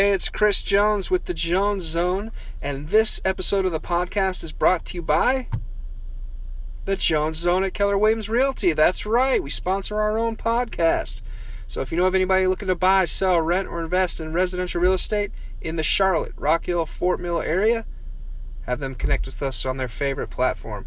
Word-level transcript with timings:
Hey, 0.00 0.12
it's 0.12 0.30
Chris 0.30 0.62
Jones 0.62 1.10
with 1.10 1.26
the 1.26 1.34
Jones 1.34 1.84
Zone, 1.84 2.32
and 2.62 2.88
this 2.88 3.20
episode 3.22 3.66
of 3.66 3.72
the 3.72 3.78
podcast 3.78 4.42
is 4.42 4.50
brought 4.50 4.86
to 4.86 4.94
you 4.94 5.02
by 5.02 5.46
the 6.86 6.96
Jones 6.96 7.36
Zone 7.36 7.64
at 7.64 7.74
Keller 7.74 7.98
Williams 7.98 8.30
Realty. 8.30 8.72
That's 8.72 9.04
right, 9.04 9.42
we 9.42 9.50
sponsor 9.50 10.00
our 10.00 10.18
own 10.18 10.36
podcast. 10.36 11.20
So 11.68 11.82
if 11.82 11.92
you 11.92 11.98
know 11.98 12.06
of 12.06 12.14
anybody 12.14 12.46
looking 12.46 12.68
to 12.68 12.74
buy, 12.74 13.04
sell, 13.04 13.42
rent, 13.42 13.68
or 13.68 13.82
invest 13.82 14.20
in 14.20 14.32
residential 14.32 14.80
real 14.80 14.94
estate 14.94 15.32
in 15.60 15.76
the 15.76 15.82
Charlotte, 15.82 16.32
Rock 16.34 16.64
Hill, 16.64 16.86
Fort 16.86 17.20
Mill 17.20 17.42
area, 17.42 17.84
have 18.62 18.80
them 18.80 18.94
connect 18.94 19.26
with 19.26 19.42
us 19.42 19.66
on 19.66 19.76
their 19.76 19.86
favorite 19.86 20.30
platform. 20.30 20.86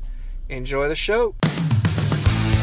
Enjoy 0.50 0.88
the 0.88 0.96
show. 0.96 1.36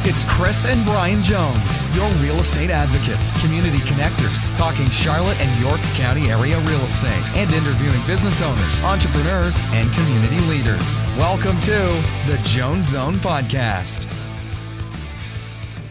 It's 0.03 0.25
Chris 0.25 0.64
and 0.64 0.82
Brian 0.87 1.23
Jones, 1.23 1.82
your 1.95 2.09
real 2.23 2.41
estate 2.41 2.71
advocates, 2.71 3.30
community 3.39 3.80
connectors, 3.80 4.50
talking 4.57 4.89
Charlotte 4.89 5.39
and 5.43 5.61
York 5.61 5.82
County 5.95 6.30
area 6.30 6.59
real 6.61 6.80
estate, 6.80 7.30
and 7.32 7.53
interviewing 7.53 8.00
business 8.07 8.41
owners, 8.41 8.81
entrepreneurs, 8.81 9.61
and 9.75 9.93
community 9.93 10.41
leaders. 10.41 11.05
Welcome 11.18 11.61
to 11.61 12.03
the 12.27 12.41
Jones 12.44 12.86
Zone 12.86 13.17
Podcast. 13.17 14.11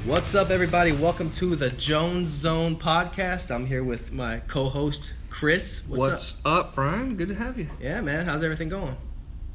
What's 0.05 0.34
up, 0.34 0.50
everybody? 0.50 0.91
Welcome 0.91 1.30
to 1.34 1.55
the 1.55 1.70
Jones 1.70 2.30
Zone 2.30 2.78
Podcast. 2.78 3.53
I'm 3.53 3.67
here 3.67 3.84
with 3.84 4.12
my 4.12 4.39
co-host 4.48 5.14
Chris. 5.30 5.84
What's, 5.88 6.44
up? 6.45 6.73
Brian? 6.73 7.16
Good 7.16 7.28
to 7.28 7.36
have 7.36 7.59
you. 7.59 7.67
Yeah, 7.80 8.02
man. 8.02 8.26
How's 8.26 8.41
everything 8.41 8.70
going? 8.70 8.98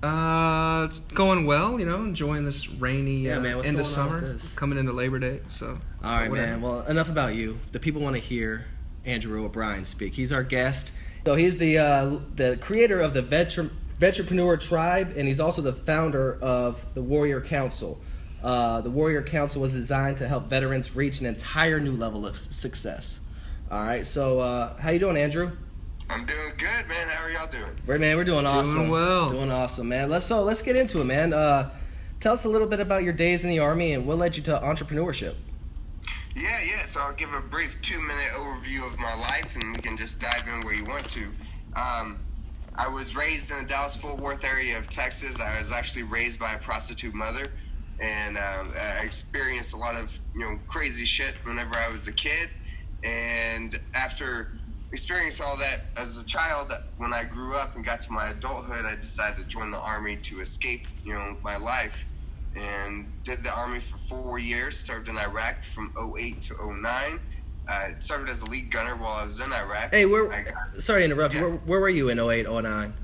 Uh, 0.04 0.84
it's 0.84 1.00
going 1.00 1.46
well. 1.46 1.78
You 1.80 1.86
know, 1.86 2.04
enjoying 2.04 2.44
this 2.44 2.68
rainy 2.68 3.20
Yeah, 3.20 3.38
uh, 3.38 3.40
man, 3.40 3.64
end 3.64 3.78
of 3.80 3.86
going 3.86 4.08
on 4.08 4.22
with 4.22 4.42
summer, 4.42 4.56
coming 4.56 4.78
into 4.78 4.92
Labor 4.92 5.18
Day. 5.18 5.40
So, 5.48 5.78
All 6.02 6.14
right, 6.14 6.28
whatever. 6.28 6.46
man. 6.46 6.60
Well, 6.60 6.82
enough 6.82 7.08
about 7.08 7.34
you. 7.34 7.58
The 7.72 7.80
people 7.80 8.02
want 8.02 8.14
to 8.14 8.20
hear 8.20 8.66
Andrew 9.04 9.44
O'Brien 9.44 9.84
speak. 9.84 10.14
He's 10.14 10.32
our 10.32 10.42
guest. 10.42 10.92
So 11.24 11.34
he's 11.36 11.56
the 11.56 11.78
uh, 11.78 12.18
the 12.34 12.58
creator 12.60 13.00
of 13.00 13.14
the 13.14 13.22
Venture 13.22 13.70
Venturepreneur 13.98 14.60
Tribe, 14.60 15.14
and 15.16 15.26
he's 15.26 15.40
also 15.40 15.62
the 15.62 15.72
founder 15.72 16.38
of 16.42 16.84
the 16.94 17.02
Warrior 17.02 17.40
Council. 17.40 18.00
Uh, 18.42 18.82
the 18.82 18.90
Warrior 18.90 19.22
Council 19.22 19.62
was 19.62 19.72
designed 19.72 20.18
to 20.18 20.28
help 20.28 20.48
veterans 20.50 20.94
reach 20.94 21.20
an 21.20 21.26
entire 21.26 21.80
new 21.80 21.96
level 21.96 22.26
of 22.26 22.38
success. 22.38 23.20
All 23.70 23.82
right. 23.82 24.06
So, 24.06 24.38
uh, 24.40 24.76
how 24.76 24.90
you 24.90 24.98
doing, 24.98 25.16
Andrew? 25.16 25.52
I'm 26.10 26.26
doing 26.26 26.52
good, 26.58 26.86
man. 26.86 27.08
How 27.08 27.24
are 27.24 27.30
y'all 27.30 27.50
doing? 27.50 27.76
Right, 27.86 28.00
man, 28.00 28.16
we're 28.16 28.24
doing 28.24 28.46
awesome. 28.46 28.74
Doing 28.74 28.90
well. 28.90 29.30
Doing 29.30 29.50
awesome, 29.50 29.88
man. 29.88 30.10
Let's 30.10 30.26
so 30.26 30.44
let's 30.44 30.62
get 30.62 30.76
into 30.76 31.00
it, 31.00 31.04
man. 31.04 31.32
Uh, 31.32 31.70
tell 32.20 32.34
us 32.34 32.44
a 32.44 32.48
little 32.48 32.66
bit 32.66 32.80
about 32.80 33.02
your 33.02 33.12
days 33.12 33.42
in 33.42 33.50
the 33.50 33.58
army 33.58 33.92
and 33.92 34.06
what 34.06 34.18
led 34.18 34.36
you 34.36 34.42
to 34.44 34.52
entrepreneurship. 34.52 35.34
Yeah, 36.36 36.60
yeah. 36.60 36.84
So 36.84 37.00
I'll 37.00 37.14
give 37.14 37.32
a 37.32 37.40
brief 37.40 37.78
two-minute 37.80 38.32
overview 38.32 38.86
of 38.86 38.98
my 38.98 39.14
life, 39.14 39.56
and 39.56 39.76
we 39.76 39.82
can 39.82 39.96
just 39.96 40.20
dive 40.20 40.46
in 40.46 40.60
where 40.62 40.74
you 40.74 40.84
want 40.84 41.08
to. 41.10 41.30
Um, 41.74 42.18
I 42.74 42.88
was 42.88 43.14
raised 43.14 43.50
in 43.50 43.62
the 43.62 43.68
Dallas-Fort 43.68 44.18
Worth 44.18 44.44
area 44.44 44.76
of 44.76 44.88
Texas. 44.88 45.40
I 45.40 45.58
was 45.58 45.70
actually 45.72 46.02
raised 46.02 46.38
by 46.40 46.54
a 46.54 46.58
prostitute 46.58 47.14
mother, 47.14 47.50
and 47.98 48.36
um, 48.36 48.72
I 48.76 49.04
experienced 49.04 49.74
a 49.74 49.78
lot 49.78 49.94
of 49.94 50.20
you 50.34 50.40
know 50.40 50.58
crazy 50.68 51.06
shit 51.06 51.34
whenever 51.44 51.76
I 51.76 51.88
was 51.88 52.06
a 52.08 52.12
kid. 52.12 52.50
And 53.02 53.78
after 53.94 54.58
experiencing 54.94 55.44
all 55.44 55.56
that 55.56 55.86
as 55.96 56.16
a 56.22 56.24
child, 56.24 56.72
when 56.96 57.12
I 57.12 57.24
grew 57.24 57.56
up 57.56 57.74
and 57.74 57.84
got 57.84 58.00
to 58.00 58.12
my 58.12 58.28
adulthood, 58.28 58.84
I 58.84 58.94
decided 58.94 59.36
to 59.38 59.44
join 59.44 59.70
the 59.72 59.78
army 59.78 60.16
to 60.16 60.40
escape 60.40 60.86
you 61.04 61.12
know 61.14 61.36
my 61.42 61.56
life. 61.56 62.06
and 62.56 63.10
did 63.24 63.42
the 63.42 63.50
army 63.52 63.80
for 63.80 63.98
four 63.98 64.38
years. 64.38 64.76
Served 64.78 65.08
in 65.08 65.18
Iraq 65.18 65.64
from 65.64 65.92
08 66.16 66.40
to 66.42 66.54
09. 66.80 67.18
Uh, 67.66 67.88
served 67.98 68.28
as 68.30 68.42
a 68.42 68.46
lead 68.46 68.70
gunner 68.70 68.94
while 68.94 69.14
I 69.14 69.24
was 69.24 69.40
in 69.40 69.52
Iraq. 69.52 69.90
Hey, 69.92 70.06
where? 70.06 70.30
I, 70.32 70.42
got- 70.44 70.80
Sorry 70.82 71.00
to 71.00 71.04
interrupt. 71.06 71.34
Yeah. 71.34 71.40
Where, 71.42 71.50
where 71.50 71.80
were 71.80 71.88
you 71.88 72.10
in 72.10 72.20
08, 72.20 72.46
09? 72.48 72.94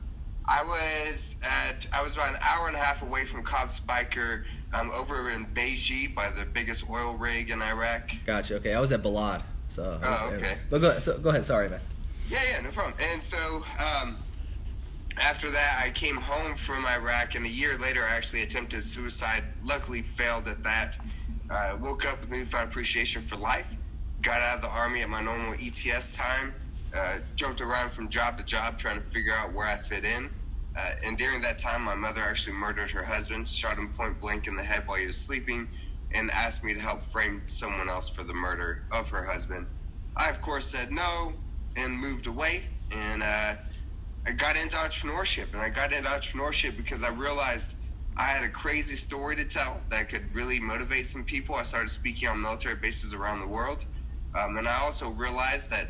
I 0.47 0.63
was 0.65 1.37
at 1.43 1.87
I 1.93 2.03
was 2.03 2.15
about 2.15 2.35
an 2.35 2.41
hour 2.43 2.67
and 2.69 2.77
a 2.77 2.79
half 2.79 3.03
away 3.03 3.25
from 3.25 3.43
COB 3.43 3.69
Speicher, 3.69 4.45
um, 4.73 4.91
over 4.93 5.31
in 5.31 5.47
Beiji 5.47 6.13
by 6.15 6.31
the 6.31 6.45
biggest 6.45 6.89
oil 6.89 7.15
rig 7.17 7.51
in 7.51 7.61
Iraq. 7.63 8.11
Gotcha. 8.27 8.57
Okay, 8.57 8.75
I 8.75 8.81
was 8.81 8.93
at 8.93 9.03
Balad. 9.03 9.43
So. 9.71 9.99
Oh, 10.03 10.31
okay. 10.35 10.59
But 10.69 10.81
go, 10.81 10.99
so, 10.99 11.19
go 11.19 11.31
ahead. 11.31 11.45
Sorry, 11.45 11.69
man. 11.69 11.81
Yeah, 12.29 12.39
yeah, 12.51 12.61
no 12.61 12.71
problem. 12.71 12.95
And 13.01 13.23
so 13.23 13.65
um, 13.79 14.19
after 15.19 15.51
that, 15.51 15.83
I 15.85 15.91
came 15.91 16.17
home 16.17 16.57
from 16.57 16.87
Iraq, 16.87 17.35
and 17.35 17.47
a 17.47 17.49
year 17.49 17.79
later, 17.79 18.05
I 18.05 18.11
actually 18.15 18.43
attempted 18.43 18.83
suicide. 18.83 19.45
Luckily, 19.65 20.03
failed 20.03 20.49
at 20.49 20.63
that. 20.65 20.97
Uh, 21.49 21.77
woke 21.81 22.05
up 22.05 22.21
with 22.21 22.31
a 22.33 22.37
newfound 22.37 22.71
appreciation 22.71 23.23
for 23.23 23.37
life. 23.37 23.77
Got 24.23 24.41
out 24.41 24.57
of 24.57 24.63
the 24.63 24.69
army 24.69 25.03
at 25.03 25.09
my 25.09 25.23
normal 25.23 25.55
ETS 25.55 26.13
time. 26.13 26.55
Uh, 26.95 27.19
jumped 27.37 27.61
around 27.61 27.91
from 27.91 28.09
job 28.09 28.37
to 28.39 28.45
job 28.45 28.77
trying 28.77 28.97
to 28.97 29.05
figure 29.05 29.35
out 29.35 29.53
where 29.53 29.67
I 29.67 29.77
fit 29.77 30.05
in. 30.05 30.31
Uh, 30.77 30.91
and 31.05 31.19
during 31.19 31.41
that 31.43 31.59
time, 31.59 31.83
my 31.83 31.95
mother 31.95 32.21
actually 32.21 32.57
murdered 32.57 32.91
her 32.93 33.05
husband, 33.05 33.49
shot 33.49 33.77
him 33.77 33.93
point 33.93 34.21
blank 34.21 34.47
in 34.47 34.57
the 34.57 34.63
head 34.63 34.87
while 34.87 34.99
he 34.99 35.07
was 35.07 35.17
sleeping, 35.17 35.69
and 36.13 36.31
asked 36.31 36.65
me 36.65 36.75
to 36.75 36.81
help 36.81 37.03
frame 37.03 37.43
someone 37.47 37.89
else 37.89 38.09
for 38.09 38.23
the 38.23 38.35
murder 38.35 38.85
of 38.91 39.09
her 39.11 39.25
husband. 39.25 39.67
I, 40.17 40.29
of 40.29 40.41
course, 40.41 40.67
said 40.67 40.91
no 40.91 41.35
and 41.77 41.97
moved 41.97 42.27
away. 42.27 42.65
And 42.91 43.23
uh, 43.23 43.57
I 44.27 44.33
got 44.33 44.57
into 44.57 44.77
entrepreneurship. 44.77 45.53
And 45.53 45.63
I 45.63 45.71
got 45.71 45.93
into 45.93 46.09
entrepreneurship 46.09 46.77
because 46.77 47.03
I 47.03 47.09
realized 47.09 47.77
I 48.17 48.25
had 48.25 48.43
a 48.43 48.49
crazy 48.49 48.97
story 48.97 49.37
to 49.37 49.45
tell 49.45 49.81
that 49.89 50.09
could 50.09 50.35
really 50.35 50.59
motivate 50.61 51.07
some 51.07 51.25
people. 51.25 51.55
I 51.55 51.63
started 51.63 51.91
speaking 51.91 52.29
on 52.29 52.43
military 52.43 52.77
bases 52.77 53.15
around 53.15 53.41
the 53.41 53.47
world. 53.47 53.87
Um, 54.35 54.57
and 54.57 54.69
I 54.69 54.81
also 54.81 55.09
realized 55.09 55.71
that, 55.71 55.89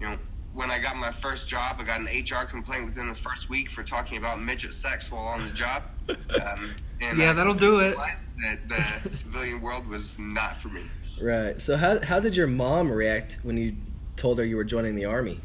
you 0.00 0.08
know, 0.08 0.18
when 0.54 0.70
I 0.70 0.78
got 0.78 0.96
my 0.96 1.10
first 1.10 1.48
job, 1.48 1.76
I 1.80 1.84
got 1.84 2.00
an 2.00 2.06
HR 2.06 2.46
complaint 2.46 2.86
within 2.86 3.08
the 3.08 3.14
first 3.14 3.50
week 3.50 3.70
for 3.70 3.82
talking 3.82 4.16
about 4.16 4.40
midget 4.40 4.72
sex 4.72 5.10
while 5.10 5.24
on 5.24 5.44
the 5.44 5.52
job. 5.52 5.82
Um, 6.06 6.74
and 7.00 7.18
Yeah, 7.18 7.30
I 7.30 7.32
that'll 7.32 7.54
do 7.54 7.80
it. 7.80 7.96
That 8.42 8.68
the 9.02 9.10
civilian 9.10 9.62
world 9.62 9.86
was 9.88 10.18
not 10.18 10.54
for 10.54 10.68
me. 10.68 10.82
Right. 11.20 11.60
So 11.62 11.78
how 11.78 12.04
how 12.04 12.20
did 12.20 12.36
your 12.36 12.46
mom 12.46 12.90
react 12.90 13.38
when 13.42 13.56
you 13.56 13.76
told 14.16 14.38
her 14.38 14.44
you 14.44 14.56
were 14.56 14.64
joining 14.64 14.96
the 14.96 15.06
army? 15.06 15.40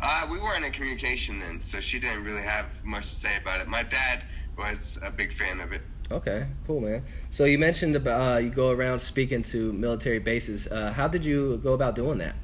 Uh, 0.00 0.26
we 0.28 0.40
weren't 0.40 0.64
in 0.64 0.72
communication 0.72 1.38
then, 1.38 1.60
so 1.60 1.80
she 1.80 2.00
didn't 2.00 2.24
really 2.24 2.42
have 2.42 2.84
much 2.84 3.08
to 3.10 3.14
say 3.14 3.36
about 3.36 3.60
it. 3.60 3.68
My 3.68 3.84
dad 3.84 4.24
was 4.58 4.98
a 5.04 5.12
big 5.12 5.32
fan 5.32 5.60
of 5.60 5.70
it. 5.72 5.82
Okay, 6.10 6.46
cool, 6.66 6.80
man. 6.80 7.04
So 7.30 7.44
you 7.44 7.58
mentioned 7.58 7.94
about 7.94 8.20
uh, 8.20 8.38
you 8.38 8.50
go 8.50 8.70
around 8.70 8.98
speaking 8.98 9.42
to 9.44 9.72
military 9.72 10.18
bases. 10.18 10.66
Uh, 10.66 10.92
how 10.92 11.06
did 11.06 11.24
you 11.24 11.58
go 11.58 11.72
about 11.74 11.94
doing 11.94 12.18
that? 12.18 12.34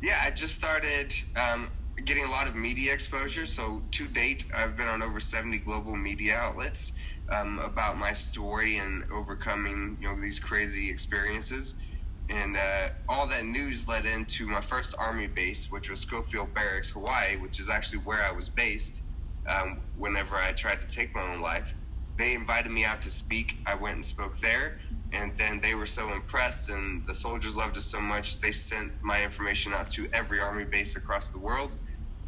Yeah, 0.00 0.22
I 0.24 0.30
just 0.30 0.54
started 0.54 1.12
um, 1.36 1.70
getting 2.04 2.24
a 2.24 2.30
lot 2.30 2.46
of 2.46 2.54
media 2.54 2.92
exposure. 2.92 3.46
So 3.46 3.82
to 3.92 4.06
date, 4.06 4.44
I've 4.54 4.76
been 4.76 4.86
on 4.86 5.02
over 5.02 5.18
70 5.18 5.58
global 5.58 5.96
media 5.96 6.36
outlets 6.36 6.92
um, 7.30 7.58
about 7.58 7.98
my 7.98 8.12
story 8.12 8.76
and 8.78 9.04
overcoming, 9.12 9.98
you 10.00 10.08
know, 10.08 10.20
these 10.20 10.38
crazy 10.38 10.88
experiences. 10.88 11.74
And 12.30 12.56
uh, 12.56 12.90
all 13.08 13.26
that 13.26 13.44
news 13.44 13.88
led 13.88 14.06
into 14.06 14.46
my 14.46 14.60
first 14.60 14.94
army 14.98 15.26
base, 15.26 15.70
which 15.70 15.90
was 15.90 16.00
Schofield 16.00 16.54
Barracks, 16.54 16.92
Hawaii, 16.92 17.36
which 17.36 17.58
is 17.58 17.68
actually 17.68 17.98
where 18.00 18.22
I 18.22 18.30
was 18.30 18.48
based 18.48 19.02
um, 19.48 19.80
whenever 19.96 20.36
I 20.36 20.52
tried 20.52 20.80
to 20.82 20.86
take 20.86 21.14
my 21.14 21.22
own 21.22 21.40
life. 21.40 21.74
They 22.18 22.34
invited 22.34 22.70
me 22.70 22.84
out 22.84 23.02
to 23.02 23.10
speak. 23.10 23.56
I 23.66 23.74
went 23.74 23.96
and 23.96 24.04
spoke 24.04 24.38
there. 24.38 24.80
And 25.12 25.36
then 25.38 25.60
they 25.60 25.74
were 25.74 25.86
so 25.86 26.12
impressed, 26.12 26.68
and 26.68 27.06
the 27.06 27.14
soldiers 27.14 27.56
loved 27.56 27.76
us 27.76 27.84
so 27.84 28.00
much, 28.00 28.40
they 28.40 28.52
sent 28.52 28.92
my 29.02 29.22
information 29.22 29.72
out 29.72 29.88
to 29.90 30.08
every 30.12 30.38
army 30.38 30.64
base 30.64 30.96
across 30.96 31.30
the 31.30 31.38
world. 31.38 31.76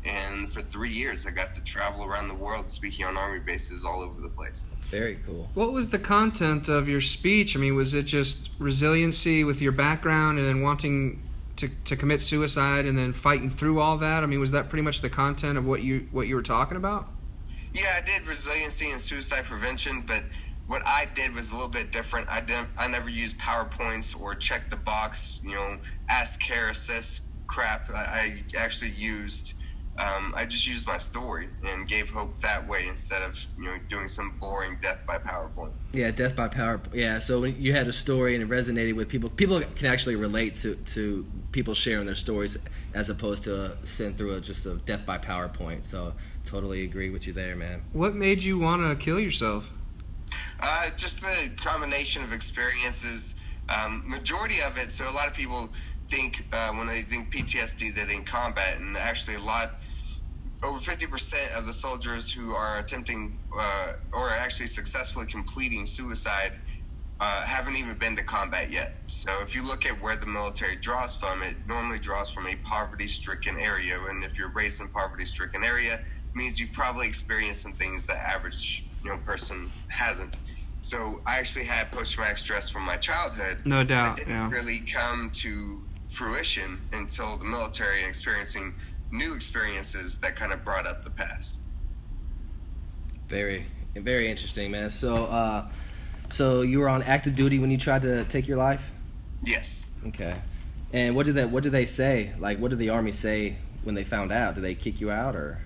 And 0.03 0.51
for 0.51 0.63
three 0.63 0.93
years, 0.93 1.27
I 1.27 1.31
got 1.31 1.55
to 1.57 1.61
travel 1.61 2.05
around 2.05 2.29
the 2.29 2.35
world 2.35 2.71
speaking 2.71 3.05
on 3.05 3.19
army 3.19 3.41
bases 3.41 3.85
all 3.85 4.01
over 4.01 4.19
the 4.21 4.31
place. 4.31 4.65
Very 4.85 5.19
cool. 5.27 5.51
What 5.53 5.73
was 5.73 5.91
the 5.91 5.99
content 5.99 6.69
of 6.71 6.89
your 6.89 7.03
speech? 7.03 7.55
I 7.55 7.61
mean, 7.61 7.75
was 7.75 7.93
it 7.93 8.05
just 8.05 8.49
resiliency 8.59 9.45
with 9.45 9.61
your 9.61 9.73
background 9.73 10.39
and 10.39 10.49
then 10.49 10.63
wanting 10.63 11.23
to, 11.57 11.69
to 11.85 11.97
commit 11.97 12.23
suicide 12.23 12.87
and 12.87 12.97
then 12.97 13.13
fighting 13.13 13.51
through 13.51 13.79
all 13.79 13.99
that? 13.99 14.23
I 14.23 14.27
mean, 14.27 14.41
was 14.41 14.53
that 14.53 14.71
pretty 14.71 14.83
much 14.83 15.03
the 15.03 15.11
content 15.11 15.59
of 15.59 15.67
what 15.67 15.83
you 15.83 16.09
what 16.13 16.27
you 16.27 16.35
were 16.35 16.43
talking 16.43 16.79
about? 16.79 17.09
Yeah, 17.75 17.99
I 17.99 18.01
did 18.01 18.27
resiliency 18.27 18.91
and 18.91 19.01
suicide 19.01 19.45
prevention, 19.45 20.03
but 20.07 20.25
what 20.71 20.87
I 20.87 21.05
did 21.05 21.35
was 21.35 21.51
a 21.51 21.55
little 21.55 21.69
bit 21.69 21.91
different. 21.91 22.29
I 22.29 22.41
didn't. 22.41 22.69
I 22.79 22.87
never 22.87 23.09
used 23.09 23.39
PowerPoints 23.39 24.19
or 24.19 24.37
check 24.37 24.71
the 24.71 24.77
box, 24.77 25.41
you 25.43 25.57
know, 25.57 25.79
ask 26.09 26.39
care 26.39 26.69
assist 26.69 27.23
crap. 27.49 27.91
I, 27.91 28.45
I 28.55 28.57
actually 28.57 28.93
used. 28.93 29.55
Um, 29.99 30.33
I 30.37 30.45
just 30.45 30.69
used 30.69 30.87
my 30.87 30.97
story 30.97 31.49
and 31.67 31.89
gave 31.89 32.11
hope 32.11 32.39
that 32.39 32.69
way 32.69 32.87
instead 32.87 33.21
of 33.23 33.37
you 33.59 33.65
know 33.65 33.79
doing 33.89 34.07
some 34.07 34.39
boring 34.39 34.79
death 34.81 35.01
by 35.09 35.19
PowerPoint. 35.19 35.73
Yeah, 35.93 36.13
death 36.13 36.37
by 36.37 36.47
PowerPoint. 36.47 36.95
Yeah, 36.95 37.19
so 37.19 37.41
when 37.41 37.61
you 37.61 37.73
had 37.73 37.89
a 37.89 37.93
story 37.93 38.37
and 38.37 38.45
it 38.45 38.49
resonated 38.49 38.95
with 38.95 39.09
people, 39.09 39.29
people 39.29 39.61
can 39.75 39.89
actually 39.89 40.15
relate 40.15 40.55
to, 40.57 40.77
to 40.77 41.27
people 41.51 41.75
sharing 41.75 42.07
their 42.07 42.15
stories 42.15 42.57
as 42.95 43.09
opposed 43.09 43.43
to 43.45 43.73
uh, 43.73 43.77
sitting 43.83 44.15
through 44.15 44.37
a, 44.37 44.41
just 44.41 44.65
a 44.67 44.77
death 44.87 45.05
by 45.05 45.19
PowerPoint. 45.19 45.85
So 45.85 46.15
totally 46.45 46.85
agree 46.85 47.11
with 47.11 47.27
you 47.27 47.33
there, 47.33 47.57
man. 47.57 47.83
What 47.93 48.15
made 48.15 48.45
you 48.45 48.57
want 48.61 48.83
to 48.83 49.05
kill 49.05 49.19
yourself? 49.19 49.73
Uh, 50.61 50.91
just 50.97 51.21
the 51.23 51.51
combination 51.57 52.23
of 52.23 52.33
experiences. 52.33 53.35
Um, 53.69 54.03
majority 54.07 54.61
of 54.61 54.77
it. 54.79 54.93
So 54.93 55.09
a 55.09 55.13
lot 55.13 55.27
of 55.27 55.35
people 55.35 55.71
think 56.11 56.45
uh, 56.53 56.71
when 56.73 56.87
they 56.87 57.03
think 57.03 57.33
PTSD, 57.33 57.95
they 57.95 58.05
think 58.05 58.27
combat, 58.27 58.79
and 58.79 58.97
actually 58.97 59.37
a 59.37 59.41
lot 59.41 59.77
over 60.63 60.79
50% 60.79 61.57
of 61.57 61.65
the 61.65 61.73
soldiers 61.73 62.31
who 62.31 62.53
are 62.53 62.79
attempting 62.79 63.39
uh, 63.59 63.93
or 64.13 64.31
actually 64.31 64.67
successfully 64.67 65.25
completing 65.25 65.87
suicide 65.87 66.59
uh, 67.19 67.43
haven't 67.43 67.77
even 67.77 67.97
been 67.97 68.17
to 68.17 68.23
combat 68.23 68.71
yet. 68.71 68.97
So 69.07 69.41
if 69.41 69.55
you 69.55 69.67
look 69.67 69.87
at 69.87 70.03
where 70.03 70.17
the 70.17 70.27
military 70.27 70.77
draws 70.77 71.15
from, 71.15 71.43
it 71.43 71.57
normally 71.67 71.99
draws 71.99 72.31
from 72.31 72.47
a 72.47 72.57
poverty-stricken 72.57 73.59
area, 73.59 73.99
and 74.09 74.23
if 74.23 74.39
you're 74.39 74.51
raised 74.51 74.81
in 74.81 74.89
poverty-stricken 74.89 75.65
area, 75.65 76.01
means 76.35 76.61
you've 76.61 76.73
probably 76.73 77.09
experienced 77.09 77.63
some 77.63 77.73
things 77.73 78.07
that 78.07 78.17
average 78.17 78.85
you 79.03 79.11
know 79.11 79.17
person 79.19 79.71
hasn't. 79.89 80.37
So 80.83 81.21
I 81.27 81.39
actually 81.39 81.67
had 81.67 81.93
post-traumatic 81.93 82.39
stress 82.39 82.71
from 82.71 82.85
my 82.85 82.97
childhood. 82.97 83.59
No 83.65 83.85
doubt, 83.85 84.17
That 84.17 84.25
didn't 84.25 84.33
yeah. 84.33 84.51
really 84.51 84.81
come 84.81 85.31
to 85.35 85.83
fruition 86.05 86.81
until 86.93 87.37
the 87.37 87.45
military 87.45 87.99
and 88.01 88.09
experiencing 88.09 88.75
new 89.11 89.35
experiences 89.35 90.19
that 90.19 90.37
kind 90.37 90.53
of 90.53 90.65
brought 90.65 90.87
up 90.87 91.03
the 91.03 91.11
past. 91.11 91.61
Very, 93.29 93.67
very 93.95 94.29
interesting, 94.29 94.71
man. 94.71 94.91
So, 94.91 95.27
uh, 95.27 95.71
so 96.31 96.63
you 96.63 96.79
were 96.81 96.89
on 96.89 97.03
active 97.03 97.35
duty 97.37 97.59
when 97.59 97.71
you 97.71 97.79
tried 97.79 98.03
to 98.03 98.25
take 98.25 98.49
your 98.49 98.57
life. 98.57 98.91
Yes. 99.43 99.87
Okay. 100.09 100.37
And 100.93 101.15
what 101.15 101.27
did 101.27 101.37
they 101.37 101.47
What 101.47 101.63
did 101.63 101.73
they 101.73 101.87
say? 101.87 102.33
Like, 102.39 102.59
what 102.59 102.71
did 102.71 102.79
the 102.79 102.89
army 102.91 103.13
say 103.13 103.57
when 103.85 103.95
they 103.95 104.05
found 104.05 104.33
out? 104.33 104.55
Did 104.57 104.65
they 104.65 104.75
kick 104.75 105.01
you 105.01 105.11
out 105.11 105.37
or? 105.37 105.61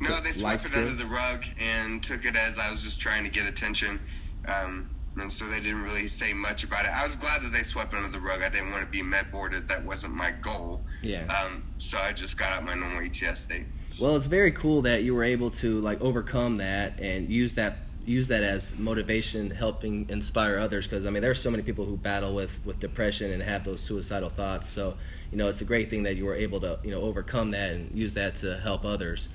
No, 0.00 0.20
they 0.20 0.32
Life 0.32 0.62
swept 0.62 0.66
it 0.66 0.74
under 0.74 0.94
the 0.94 1.06
rug 1.06 1.44
and 1.58 2.02
took 2.02 2.24
it 2.24 2.36
as 2.36 2.58
I 2.58 2.70
was 2.70 2.82
just 2.82 3.00
trying 3.00 3.24
to 3.24 3.30
get 3.30 3.46
attention. 3.46 4.00
Um, 4.46 4.90
and 5.16 5.32
so 5.32 5.48
they 5.48 5.60
didn't 5.60 5.82
really 5.82 6.08
say 6.08 6.32
much 6.32 6.64
about 6.64 6.86
it. 6.86 6.88
I 6.88 7.02
was 7.02 7.16
glad 7.16 7.42
that 7.42 7.52
they 7.52 7.62
swept 7.62 7.94
under 7.94 8.08
the 8.08 8.20
rug. 8.20 8.42
I 8.42 8.48
didn't 8.48 8.72
want 8.72 8.84
to 8.84 8.90
be 8.90 9.02
med 9.02 9.30
boarded. 9.30 9.68
That 9.68 9.84
wasn't 9.84 10.14
my 10.14 10.32
goal. 10.32 10.82
Yeah. 11.02 11.26
Um, 11.26 11.64
so 11.78 11.98
I 11.98 12.12
just 12.12 12.36
got 12.36 12.52
out 12.52 12.64
my 12.64 12.74
normal 12.74 13.02
ETS 13.04 13.40
state. 13.40 13.66
Well, 14.00 14.16
it's 14.16 14.26
very 14.26 14.50
cool 14.50 14.82
that 14.82 15.04
you 15.04 15.14
were 15.14 15.22
able 15.22 15.50
to 15.52 15.78
like 15.78 16.00
overcome 16.00 16.56
that 16.58 16.98
and 16.98 17.30
use 17.30 17.54
that 17.54 17.78
use 18.06 18.28
that 18.28 18.42
as 18.42 18.76
motivation, 18.78 19.50
helping 19.50 20.06
inspire 20.10 20.58
others. 20.58 20.86
Because 20.86 21.06
I 21.06 21.10
mean, 21.10 21.22
there's 21.22 21.40
so 21.40 21.50
many 21.50 21.62
people 21.62 21.84
who 21.84 21.96
battle 21.96 22.34
with 22.34 22.58
with 22.64 22.80
depression 22.80 23.30
and 23.30 23.42
have 23.42 23.64
those 23.64 23.80
suicidal 23.80 24.30
thoughts. 24.30 24.68
So 24.68 24.96
you 25.30 25.38
know, 25.38 25.48
it's 25.48 25.60
a 25.60 25.64
great 25.64 25.90
thing 25.90 26.02
that 26.04 26.16
you 26.16 26.24
were 26.24 26.34
able 26.34 26.60
to 26.60 26.80
you 26.82 26.90
know 26.90 27.02
overcome 27.02 27.52
that 27.52 27.72
and 27.72 27.96
use 27.96 28.14
that 28.14 28.36
to 28.36 28.58
help 28.58 28.84
others. 28.84 29.28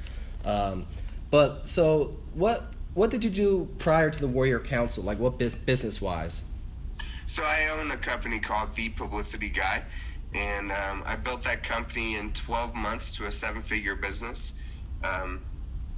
Um, 0.43 0.87
but 1.31 1.69
so 1.69 2.17
what 2.33 2.73
what 2.93 3.11
did 3.11 3.23
you 3.23 3.29
do 3.29 3.69
prior 3.77 4.09
to 4.09 4.19
the 4.19 4.27
Warrior 4.27 4.59
Council? 4.59 5.03
Like 5.03 5.19
what 5.19 5.39
bus- 5.39 5.55
business 5.55 6.01
wise? 6.01 6.43
So 7.25 7.43
I 7.43 7.69
own 7.69 7.91
a 7.91 7.97
company 7.97 8.39
called 8.39 8.75
The 8.75 8.89
Publicity 8.89 9.49
Guy, 9.49 9.83
and 10.33 10.71
um, 10.71 11.03
I 11.05 11.15
built 11.15 11.43
that 11.43 11.63
company 11.63 12.15
in 12.15 12.33
12 12.33 12.73
months 12.73 13.11
to 13.17 13.27
a 13.27 13.31
seven-figure 13.31 13.95
business. 13.95 14.53
Um, 15.03 15.41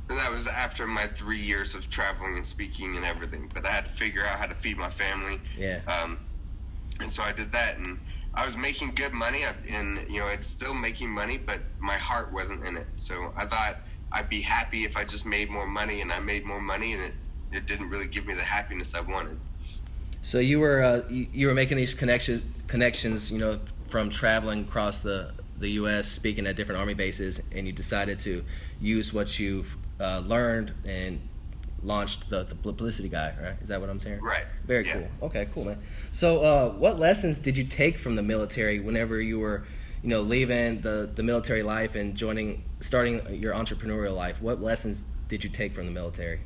and 0.09 0.19
that 0.19 0.29
was 0.29 0.45
after 0.45 0.85
my 0.85 1.07
three 1.07 1.39
years 1.39 1.73
of 1.73 1.89
traveling 1.89 2.35
and 2.35 2.45
speaking 2.45 2.97
and 2.97 3.05
everything. 3.05 3.49
But 3.53 3.65
I 3.65 3.71
had 3.71 3.85
to 3.85 3.91
figure 3.91 4.25
out 4.25 4.39
how 4.39 4.47
to 4.47 4.55
feed 4.55 4.77
my 4.77 4.89
family. 4.89 5.39
Yeah. 5.57 5.79
Um, 5.87 6.19
and 6.99 7.09
so 7.09 7.23
I 7.23 7.31
did 7.31 7.53
that, 7.53 7.77
and 7.77 7.99
I 8.33 8.43
was 8.43 8.57
making 8.57 8.95
good 8.95 9.13
money, 9.13 9.43
and 9.69 10.05
you 10.11 10.19
know, 10.19 10.27
it's 10.27 10.47
still 10.47 10.73
making 10.73 11.09
money, 11.09 11.37
but 11.37 11.61
my 11.79 11.97
heart 11.97 12.31
wasn't 12.33 12.65
in 12.65 12.75
it. 12.77 12.87
So 12.97 13.33
I 13.37 13.45
thought 13.45 13.77
I'd 14.11 14.29
be 14.29 14.41
happy 14.41 14.83
if 14.83 14.97
I 14.97 15.03
just 15.03 15.25
made 15.25 15.49
more 15.49 15.65
money, 15.67 16.01
and 16.01 16.11
I 16.11 16.19
made 16.19 16.45
more 16.45 16.61
money, 16.61 16.93
and 16.93 17.01
it, 17.01 17.13
it 17.51 17.65
didn't 17.65 17.89
really 17.89 18.07
give 18.07 18.25
me 18.25 18.33
the 18.33 18.43
happiness 18.43 18.93
I 18.93 19.01
wanted. 19.01 19.39
So 20.21 20.39
you 20.39 20.59
were 20.59 20.83
uh, 20.83 21.01
you, 21.09 21.47
were 21.47 21.53
making 21.53 21.77
these 21.77 21.93
connections 21.93 22.43
connections, 22.67 23.31
you 23.31 23.39
know, 23.39 23.59
from 23.87 24.09
traveling 24.09 24.61
across 24.63 25.01
the 25.01 25.33
the 25.57 25.69
U.S., 25.71 26.07
speaking 26.07 26.47
at 26.47 26.55
different 26.55 26.79
army 26.79 26.93
bases, 26.93 27.41
and 27.53 27.67
you 27.67 27.73
decided 27.73 28.19
to 28.19 28.43
use 28.79 29.13
what 29.13 29.39
you've 29.39 29.77
uh, 29.99 30.19
learned 30.25 30.73
and 30.85 31.21
launched 31.83 32.29
the, 32.29 32.43
the 32.43 32.55
publicity 32.55 33.09
guy. 33.09 33.33
Right? 33.41 33.55
Is 33.61 33.69
that 33.69 33.79
what 33.79 33.89
I'm 33.89 33.99
saying? 33.99 34.21
Right. 34.21 34.45
Very 34.65 34.85
Yeah. 34.85 34.93
cool. 34.93 35.27
Okay, 35.27 35.47
cool, 35.53 35.65
man. 35.65 35.81
So, 36.11 36.43
uh, 36.43 36.69
what 36.73 36.99
lessons 36.99 37.39
did 37.39 37.57
you 37.57 37.63
take 37.63 37.97
from 37.97 38.15
the 38.15 38.23
military 38.23 38.79
whenever 38.79 39.21
you 39.21 39.39
were, 39.39 39.65
you 40.03 40.09
know, 40.09 40.21
leaving 40.21 40.81
the 40.81 41.09
the 41.13 41.23
military 41.23 41.63
life 41.63 41.95
and 41.95 42.15
joining, 42.15 42.63
starting 42.79 43.35
your 43.35 43.53
entrepreneurial 43.53 44.15
life? 44.15 44.41
What 44.41 44.61
lessons 44.61 45.05
did 45.27 45.43
you 45.43 45.49
take 45.49 45.73
from 45.73 45.85
the 45.85 45.91
military? 45.91 46.41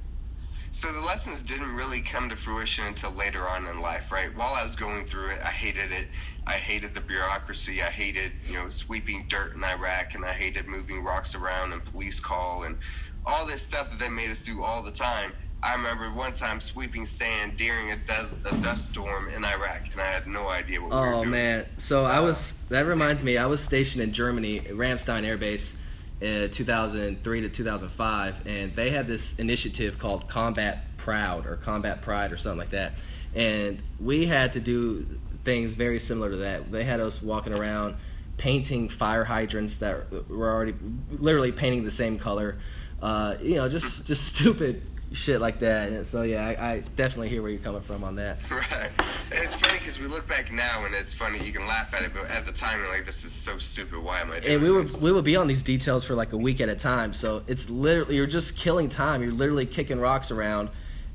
So 0.76 0.92
the 0.92 1.00
lessons 1.00 1.42
didn't 1.42 1.74
really 1.74 2.02
come 2.02 2.28
to 2.28 2.36
fruition 2.36 2.84
until 2.84 3.12
later 3.12 3.48
on 3.48 3.66
in 3.66 3.80
life, 3.80 4.12
right? 4.12 4.36
While 4.36 4.56
I 4.56 4.64
was 4.64 4.76
going 4.76 5.06
through 5.06 5.30
it, 5.30 5.42
I 5.42 5.52
hated 5.52 5.94
it. 5.94 6.10
I 6.46 6.56
hated 6.56 6.94
the 6.94 7.00
bureaucracy. 7.00 7.82
I 7.82 7.86
hated, 7.90 8.34
you 8.46 8.56
know, 8.56 8.68
sweeping 8.68 9.28
dirt 9.30 9.56
in 9.56 9.64
Iraq, 9.64 10.16
and 10.16 10.26
I 10.26 10.34
hated 10.34 10.68
moving 10.68 11.02
rocks 11.02 11.34
around 11.34 11.72
and 11.72 11.86
police 11.86 12.20
call 12.20 12.64
and 12.64 12.78
all 13.26 13.46
this 13.46 13.62
stuff 13.62 13.90
that 13.90 14.00
they 14.00 14.10
made 14.10 14.30
us 14.30 14.44
do 14.44 14.64
all 14.64 14.84
the 14.84 14.92
time. 14.92 15.32
I 15.66 15.74
remember 15.74 16.12
one 16.12 16.34
time 16.34 16.62
sweeping 16.62 17.06
sand 17.08 17.58
during 17.58 17.92
a 17.92 17.98
dust, 17.98 18.36
a 18.46 18.56
dust 18.58 18.86
storm 18.86 19.30
in 19.30 19.44
Iraq, 19.44 19.92
and 19.92 20.00
I 20.00 20.06
had 20.06 20.28
no 20.28 20.48
idea 20.48 20.80
what 20.80 20.92
we 20.92 20.96
were 20.96 21.08
Oh 21.14 21.18
doing. 21.22 21.32
man! 21.32 21.66
So 21.78 22.06
I 22.06 22.20
was. 22.20 22.54
That 22.70 22.86
reminds 22.86 23.24
me. 23.24 23.40
I 23.40 23.48
was 23.48 23.64
stationed 23.64 24.04
in 24.04 24.12
Germany, 24.12 24.60
at 24.60 24.74
Ramstein 24.74 25.24
Air 25.24 25.38
Base, 25.38 25.76
in 26.22 26.52
2003 26.52 27.42
to 27.42 27.50
2005, 27.50 28.46
and 28.46 28.76
they 28.76 28.92
had 28.92 29.08
this 29.08 29.40
initiative 29.40 29.98
called 29.98 30.28
Combat 30.28 30.86
Proud 30.98 31.48
or 31.48 31.56
Combat 31.56 32.04
Pride 32.04 32.32
or 32.32 32.38
something 32.38 32.60
like 32.60 32.70
that. 32.70 32.94
And 33.34 33.80
we 34.00 34.28
had 34.28 34.54
to 34.54 34.60
do 34.60 35.08
things 35.44 35.74
very 35.74 36.00
similar 36.00 36.30
to 36.30 36.38
that. 36.38 36.72
They 36.72 36.84
had 36.84 37.00
us 37.00 37.24
walking 37.24 37.54
around 37.54 37.96
painting 38.38 38.88
fire 38.88 39.24
hydrants 39.24 39.80
that 39.80 40.12
were 40.30 40.52
already 40.54 40.76
literally 41.10 41.52
painting 41.52 41.86
the 41.86 41.92
same 41.92 42.20
color. 42.20 42.60
Uh, 43.02 43.36
you 43.42 43.56
know, 43.56 43.68
just 43.68 44.06
just 44.06 44.26
stupid 44.36 44.84
shit 45.14 45.40
like 45.42 45.60
that. 45.60 45.92
And 45.92 46.06
so 46.06 46.24
yeah, 46.24 46.46
I, 46.48 46.72
I 46.74 46.80
definitely 46.96 47.30
hear 47.30 47.42
where 47.42 47.52
you're 47.52 47.60
coming 47.62 47.82
from 47.82 48.04
on 48.04 48.16
that. 48.16 48.40
Right. 48.50 48.92
And 49.32 49.44
it's 49.44 49.56
funny 49.56 49.78
because 49.80 50.00
we 50.00 50.06
look 50.08 50.28
back 50.28 50.52
now 50.52 50.86
and 50.86 50.94
it's 50.94 51.14
funny. 51.14 51.44
You 51.44 51.52
can 51.52 51.66
laugh 51.68 51.94
at 51.96 52.04
it, 52.04 52.14
but 52.14 52.26
at 52.30 52.46
the 52.46 52.52
time 52.52 52.80
you're 52.80 52.90
like, 52.90 53.06
"This 53.06 53.26
is 53.26 53.32
so 53.32 53.58
stupid. 53.58 53.98
Why 54.04 54.22
am 54.22 54.32
I 54.32 54.40
doing 54.40 54.54
and 54.54 54.64
we 54.64 54.72
would 54.72 54.92
we 55.02 55.12
would 55.12 55.24
be 55.26 55.36
on 55.36 55.48
these 55.48 55.64
details 55.64 56.06
for 56.06 56.14
like 56.16 56.32
a 56.34 56.38
week 56.38 56.62
at 56.62 56.70
a 56.70 56.76
time. 56.76 57.14
So 57.14 57.44
it's 57.48 57.70
literally 57.70 58.16
you're 58.18 58.28
just 58.28 58.56
killing 58.58 58.88
time. 58.88 59.24
You're 59.24 59.32
literally 59.32 59.66
kicking 59.66 60.00
rocks 60.00 60.30
around, 60.32 60.70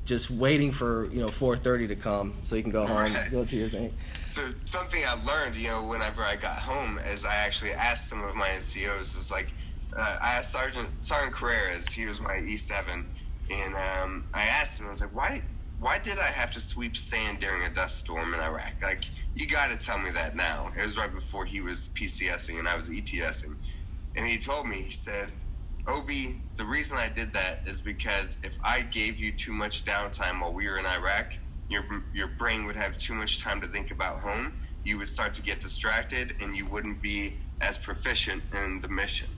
just 0.06 0.28
waiting 0.30 0.72
for 0.72 1.06
you 1.12 1.20
know 1.20 1.28
4:30 1.28 1.88
to 1.88 1.96
come 1.96 2.34
so 2.44 2.56
you 2.56 2.62
can 2.62 2.72
go 2.72 2.84
home, 2.86 2.96
Right. 3.14 3.30
go 3.30 3.44
to 3.44 3.56
your 3.56 3.68
thing. 3.68 3.94
So 4.26 4.42
something 4.64 5.02
I 5.06 5.14
learned, 5.24 5.54
you 5.56 5.68
know, 5.68 5.84
whenever 5.84 6.22
I 6.24 6.36
got 6.36 6.58
home, 6.58 6.98
is 6.98 7.24
I 7.24 7.34
actually 7.36 7.72
asked 7.72 8.08
some 8.08 8.22
of 8.24 8.34
my 8.34 8.48
NCOs. 8.48 9.16
Is 9.16 9.30
like, 9.30 9.50
uh, 9.96 10.18
I 10.20 10.32
asked 10.38 10.50
Sergeant 10.52 10.88
Sergeant 11.04 11.34
Carreras. 11.34 11.92
He 11.92 12.06
was 12.06 12.20
my 12.20 12.34
E7, 12.34 13.04
and 13.50 13.74
um, 13.74 14.24
I 14.32 14.42
asked 14.42 14.80
him. 14.80 14.86
I 14.86 14.90
was 14.90 15.00
like, 15.00 15.14
why? 15.14 15.42
Why 15.78 15.98
did 15.98 16.18
I 16.18 16.26
have 16.26 16.50
to 16.52 16.60
sweep 16.60 16.96
sand 16.96 17.40
during 17.40 17.62
a 17.62 17.70
dust 17.70 17.98
storm 17.98 18.34
in 18.34 18.40
Iraq? 18.40 18.82
Like, 18.82 19.04
you 19.34 19.46
got 19.46 19.68
to 19.68 19.76
tell 19.76 19.98
me 19.98 20.10
that 20.10 20.36
now. 20.36 20.70
It 20.76 20.82
was 20.82 20.98
right 20.98 21.12
before 21.12 21.46
he 21.46 21.60
was 21.60 21.88
PCSing 21.88 22.58
and 22.58 22.68
I 22.68 22.76
was 22.76 22.88
ETSing, 22.88 23.56
and 24.14 24.26
he 24.26 24.38
told 24.38 24.66
me. 24.66 24.82
He 24.82 24.90
said, 24.90 25.32
Obi, 25.86 26.40
the 26.56 26.64
reason 26.64 26.98
I 26.98 27.08
did 27.08 27.32
that 27.32 27.60
is 27.66 27.80
because 27.80 28.38
if 28.42 28.58
I 28.62 28.82
gave 28.82 29.18
you 29.18 29.32
too 29.32 29.52
much 29.52 29.84
downtime 29.84 30.40
while 30.40 30.52
we 30.52 30.68
were 30.68 30.78
in 30.78 30.86
Iraq, 30.86 31.34
your 31.68 31.84
your 32.12 32.28
brain 32.28 32.66
would 32.66 32.76
have 32.76 32.98
too 32.98 33.14
much 33.14 33.40
time 33.40 33.60
to 33.62 33.66
think 33.66 33.90
about 33.90 34.18
home. 34.20 34.52
You 34.84 34.98
would 34.98 35.08
start 35.08 35.34
to 35.34 35.42
get 35.42 35.60
distracted, 35.60 36.36
and 36.40 36.54
you 36.54 36.66
wouldn't 36.66 37.00
be 37.00 37.38
as 37.60 37.78
proficient 37.78 38.42
in 38.52 38.80
the 38.80 38.88
mission. 38.88 39.28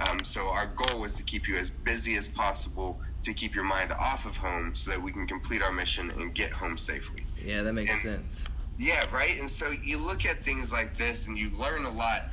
Um, 0.00 0.24
so 0.24 0.48
our 0.48 0.66
goal 0.66 1.00
was 1.00 1.14
to 1.14 1.22
keep 1.22 1.46
you 1.46 1.56
as 1.56 1.70
busy 1.70 2.16
as 2.16 2.28
possible 2.28 3.00
to 3.24 3.34
keep 3.34 3.54
your 3.54 3.64
mind 3.64 3.92
off 3.92 4.26
of 4.26 4.38
home, 4.38 4.74
so 4.74 4.90
that 4.90 5.02
we 5.02 5.12
can 5.12 5.26
complete 5.26 5.62
our 5.62 5.72
mission 5.72 6.10
and 6.10 6.34
get 6.34 6.52
home 6.52 6.76
safely. 6.78 7.26
Yeah, 7.44 7.62
that 7.62 7.72
makes 7.72 7.92
And- 7.94 8.02
sense. 8.02 8.44
Yeah, 8.78 9.04
right. 9.14 9.38
And 9.38 9.48
so 9.50 9.70
you 9.70 9.98
look 9.98 10.24
at 10.26 10.42
things 10.42 10.72
like 10.72 10.96
this 10.96 11.26
and 11.28 11.38
you 11.38 11.48
learn 11.50 11.84
a 11.84 11.90
lot. 11.90 12.30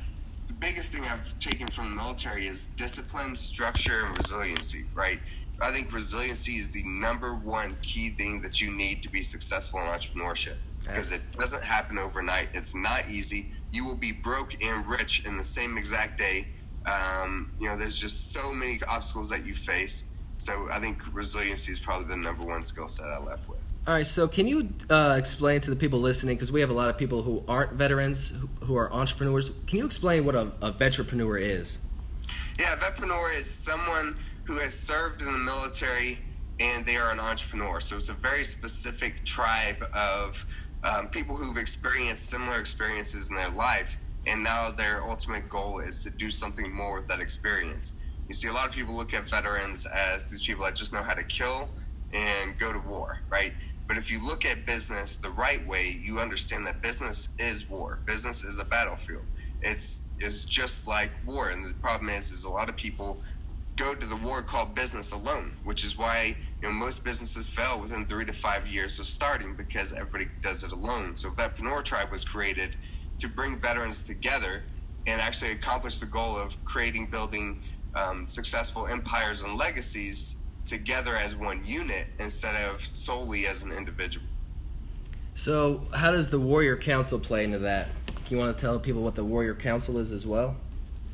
The 0.48 0.52
biggest 0.54 0.90
thing 0.90 1.04
I've 1.04 1.38
taken 1.38 1.68
from 1.68 1.90
the 1.90 1.96
military 1.96 2.48
is 2.48 2.64
discipline, 2.64 3.36
structure, 3.36 4.04
and 4.06 4.16
resiliency, 4.18 4.86
right? 4.92 5.20
I 5.60 5.70
think 5.70 5.92
resiliency 5.92 6.56
is 6.56 6.72
the 6.72 6.82
number 6.84 7.32
one 7.32 7.76
key 7.82 8.10
thing 8.10 8.40
that 8.42 8.60
you 8.60 8.72
need 8.72 9.02
to 9.04 9.08
be 9.08 9.22
successful 9.22 9.78
in 9.80 9.86
entrepreneurship 9.86 10.56
because 10.80 11.12
it 11.12 11.22
doesn't 11.38 11.62
happen 11.62 11.96
overnight. 11.96 12.48
It's 12.54 12.74
not 12.74 13.08
easy. 13.08 13.52
You 13.70 13.84
will 13.84 13.94
be 13.94 14.10
broke 14.10 14.60
and 14.60 14.84
rich 14.86 15.24
in 15.24 15.36
the 15.36 15.44
same 15.44 15.78
exact 15.78 16.18
day. 16.18 16.48
Um, 16.86 17.52
you 17.60 17.68
know, 17.68 17.76
there's 17.76 17.96
just 17.98 18.32
so 18.32 18.52
many 18.52 18.80
obstacles 18.88 19.30
that 19.30 19.46
you 19.46 19.54
face. 19.54 20.10
So 20.42 20.68
I 20.72 20.80
think 20.80 21.00
resiliency 21.14 21.70
is 21.70 21.78
probably 21.78 22.08
the 22.08 22.16
number 22.16 22.44
one 22.44 22.64
skill 22.64 22.88
set 22.88 23.06
I 23.06 23.18
left 23.18 23.48
with. 23.48 23.60
All 23.86 23.94
right, 23.94 24.04
so 24.04 24.26
can 24.26 24.48
you 24.48 24.70
uh, 24.90 25.14
explain 25.16 25.60
to 25.60 25.70
the 25.70 25.76
people 25.76 26.00
listening, 26.00 26.34
because 26.34 26.50
we 26.50 26.60
have 26.60 26.70
a 26.70 26.72
lot 26.72 26.90
of 26.90 26.98
people 26.98 27.22
who 27.22 27.44
aren't 27.46 27.74
veterans, 27.74 28.30
who, 28.30 28.48
who 28.66 28.76
are 28.76 28.92
entrepreneurs. 28.92 29.52
Can 29.68 29.78
you 29.78 29.86
explain 29.86 30.24
what 30.24 30.34
a, 30.34 30.50
a 30.60 30.72
veteranpreneur 30.72 31.40
is? 31.40 31.78
Yeah, 32.58 32.74
a 32.74 32.76
vetpreneur 32.76 33.36
is 33.36 33.48
someone 33.48 34.18
who 34.42 34.58
has 34.58 34.76
served 34.76 35.22
in 35.22 35.30
the 35.30 35.38
military 35.38 36.18
and 36.58 36.84
they 36.84 36.96
are 36.96 37.12
an 37.12 37.20
entrepreneur. 37.20 37.80
So 37.80 37.96
it's 37.96 38.08
a 38.08 38.12
very 38.12 38.42
specific 38.42 39.24
tribe 39.24 39.84
of 39.94 40.44
um, 40.82 41.06
people 41.08 41.36
who've 41.36 41.56
experienced 41.56 42.28
similar 42.28 42.58
experiences 42.58 43.30
in 43.30 43.36
their 43.36 43.50
life 43.50 43.96
and 44.26 44.42
now 44.42 44.72
their 44.72 45.04
ultimate 45.04 45.48
goal 45.48 45.78
is 45.78 46.02
to 46.02 46.10
do 46.10 46.32
something 46.32 46.74
more 46.74 46.98
with 46.98 47.08
that 47.08 47.20
experience. 47.20 48.01
You 48.32 48.36
see, 48.36 48.48
a 48.48 48.52
lot 48.54 48.66
of 48.66 48.74
people 48.74 48.94
look 48.94 49.12
at 49.12 49.28
veterans 49.28 49.84
as 49.84 50.30
these 50.30 50.42
people 50.42 50.64
that 50.64 50.74
just 50.74 50.90
know 50.90 51.02
how 51.02 51.12
to 51.12 51.22
kill 51.22 51.68
and 52.14 52.58
go 52.58 52.72
to 52.72 52.78
war, 52.78 53.20
right? 53.28 53.52
But 53.86 53.98
if 53.98 54.10
you 54.10 54.26
look 54.26 54.46
at 54.46 54.64
business 54.64 55.16
the 55.16 55.28
right 55.28 55.66
way, 55.66 56.00
you 56.02 56.18
understand 56.18 56.66
that 56.66 56.80
business 56.80 57.28
is 57.38 57.68
war. 57.68 57.98
Business 58.06 58.42
is 58.42 58.58
a 58.58 58.64
battlefield. 58.64 59.24
It's 59.60 60.00
it's 60.18 60.46
just 60.46 60.88
like 60.88 61.10
war, 61.26 61.50
and 61.50 61.68
the 61.68 61.74
problem 61.74 62.08
is, 62.08 62.32
is 62.32 62.44
a 62.44 62.48
lot 62.48 62.70
of 62.70 62.76
people 62.76 63.20
go 63.76 63.94
to 63.94 64.06
the 64.06 64.16
war 64.16 64.40
called 64.40 64.74
business 64.74 65.12
alone, 65.12 65.52
which 65.62 65.84
is 65.84 65.98
why 65.98 66.34
you 66.62 66.68
know 66.68 66.72
most 66.72 67.04
businesses 67.04 67.46
fail 67.46 67.78
within 67.78 68.06
three 68.06 68.24
to 68.24 68.32
five 68.32 68.66
years 68.66 68.98
of 68.98 69.06
starting 69.08 69.54
because 69.54 69.92
everybody 69.92 70.28
does 70.40 70.64
it 70.64 70.72
alone. 70.72 71.16
So 71.16 71.28
Vetpreneur 71.28 71.84
Tribe 71.84 72.10
was 72.10 72.24
created 72.24 72.76
to 73.18 73.28
bring 73.28 73.58
veterans 73.58 74.00
together 74.00 74.62
and 75.06 75.20
actually 75.20 75.50
accomplish 75.50 75.98
the 75.98 76.06
goal 76.06 76.38
of 76.38 76.64
creating, 76.64 77.08
building 77.08 77.62
um, 77.94 78.26
successful 78.26 78.86
empires 78.86 79.44
and 79.44 79.56
legacies 79.56 80.42
together 80.64 81.16
as 81.16 81.34
one 81.34 81.64
unit 81.64 82.06
instead 82.18 82.54
of 82.70 82.80
solely 82.80 83.46
as 83.46 83.62
an 83.62 83.72
individual. 83.72 84.26
So, 85.34 85.82
how 85.94 86.12
does 86.12 86.30
the 86.30 86.38
Warrior 86.38 86.76
Council 86.76 87.18
play 87.18 87.44
into 87.44 87.58
that? 87.60 87.88
You 88.28 88.36
want 88.38 88.56
to 88.56 88.60
tell 88.60 88.78
people 88.78 89.02
what 89.02 89.14
the 89.14 89.24
Warrior 89.24 89.54
Council 89.54 89.98
is 89.98 90.10
as 90.10 90.26
well? 90.26 90.56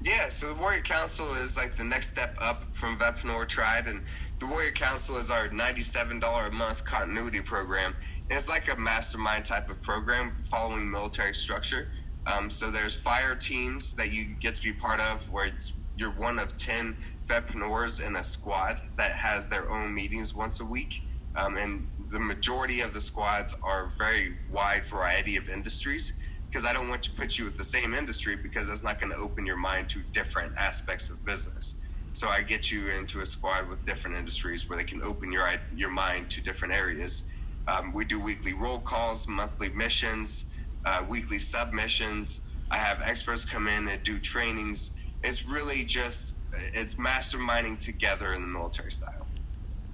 Yeah, 0.02 0.28
so 0.28 0.48
the 0.48 0.54
Warrior 0.54 0.82
Council 0.82 1.26
is 1.34 1.56
like 1.56 1.74
the 1.74 1.84
next 1.84 2.10
step 2.10 2.36
up 2.40 2.64
from 2.72 2.98
Vetpreneur 2.98 3.48
Tribe, 3.48 3.86
and 3.88 4.02
the 4.38 4.46
Warrior 4.46 4.70
Council 4.70 5.16
is 5.16 5.30
our 5.30 5.48
$97 5.48 6.46
a 6.46 6.50
month 6.52 6.84
continuity 6.84 7.40
program. 7.40 7.96
And 8.30 8.36
it's 8.36 8.48
like 8.48 8.72
a 8.72 8.76
mastermind 8.76 9.44
type 9.44 9.70
of 9.70 9.80
program 9.82 10.30
following 10.30 10.90
military 10.90 11.34
structure. 11.34 11.88
Um, 12.26 12.50
so 12.50 12.70
there's 12.70 12.94
fire 12.94 13.34
teams 13.34 13.94
that 13.94 14.12
you 14.12 14.26
get 14.38 14.54
to 14.56 14.62
be 14.62 14.72
part 14.72 15.00
of 15.00 15.30
where 15.32 15.50
you're 15.98 16.10
one 16.10 16.38
of 16.38 16.56
10 16.56 16.96
vetpreneurs 17.26 18.04
in 18.04 18.16
a 18.16 18.22
squad 18.22 18.80
that 18.96 19.12
has 19.12 19.48
their 19.48 19.70
own 19.70 19.94
meetings 19.94 20.34
once 20.34 20.60
a 20.60 20.64
week. 20.64 21.02
Um, 21.36 21.56
and 21.56 21.88
the 22.10 22.20
majority 22.20 22.80
of 22.80 22.94
the 22.94 23.00
squads 23.00 23.56
are 23.62 23.92
very 23.98 24.36
wide 24.50 24.86
variety 24.86 25.36
of 25.36 25.48
industries 25.48 26.18
because 26.48 26.64
I 26.64 26.72
don't 26.72 26.88
want 26.88 27.02
to 27.02 27.10
put 27.10 27.38
you 27.38 27.44
with 27.44 27.58
the 27.58 27.64
same 27.64 27.92
industry 27.92 28.34
because 28.34 28.68
that's 28.68 28.82
not 28.82 29.00
going 29.00 29.12
to 29.12 29.18
open 29.18 29.44
your 29.44 29.58
mind 29.58 29.88
to 29.90 30.00
different 30.12 30.56
aspects 30.56 31.10
of 31.10 31.24
business. 31.24 31.80
So 32.14 32.28
I 32.28 32.42
get 32.42 32.72
you 32.72 32.88
into 32.88 33.20
a 33.20 33.26
squad 33.26 33.68
with 33.68 33.84
different 33.84 34.16
industries 34.16 34.68
where 34.68 34.78
they 34.78 34.84
can 34.84 35.02
open 35.02 35.30
your 35.30 35.48
your 35.76 35.90
mind 35.90 36.30
to 36.30 36.40
different 36.40 36.74
areas. 36.74 37.24
Um, 37.68 37.92
we 37.92 38.06
do 38.06 38.18
weekly 38.18 38.54
roll 38.54 38.78
calls, 38.78 39.28
monthly 39.28 39.68
missions, 39.68 40.46
uh, 40.86 41.04
weekly 41.06 41.38
submissions. 41.38 42.40
I 42.70 42.78
have 42.78 43.02
experts 43.02 43.44
come 43.44 43.68
in 43.68 43.88
and 43.88 44.02
do 44.02 44.18
trainings. 44.18 44.92
It's 45.22 45.44
really 45.44 45.84
just 45.84 46.36
it's 46.52 46.94
masterminding 46.94 47.78
together 47.78 48.32
in 48.32 48.42
the 48.42 48.48
military 48.48 48.92
style. 48.92 49.26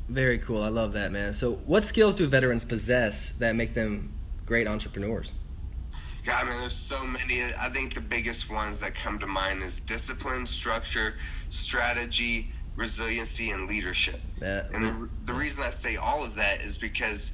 Very 0.09 0.38
cool. 0.38 0.62
I 0.62 0.69
love 0.69 0.93
that, 0.93 1.12
man. 1.12 1.33
So, 1.33 1.54
what 1.66 1.85
skills 1.85 2.14
do 2.14 2.26
veterans 2.26 2.64
possess 2.64 3.31
that 3.33 3.57
make 3.57 3.75
them 3.75 4.12
great 4.45 4.66
entrepreneurs? 4.66 5.33
Yeah, 6.25 6.38
I 6.38 6.45
mean, 6.45 6.59
there's 6.59 6.73
so 6.73 7.07
many. 7.07 7.43
I 7.43 7.69
think 7.69 7.95
the 7.95 8.00
biggest 8.00 8.50
ones 8.50 8.81
that 8.81 8.95
come 8.95 9.19
to 9.19 9.26
mind 9.26 9.62
is 9.62 9.81
discipline, 9.81 10.47
structure, 10.47 11.16
strategy, 11.50 12.52
resiliency, 12.76 13.50
and 13.50 13.69
leadership. 13.69 14.21
That, 14.40 14.71
and 14.73 14.85
the, 14.85 15.09
the 15.26 15.35
reason 15.35 15.64
I 15.64 15.71
say 15.71 15.97
all 15.97 16.25
of 16.25 16.35
that 16.37 16.61
is 16.61 16.76
because 16.76 17.33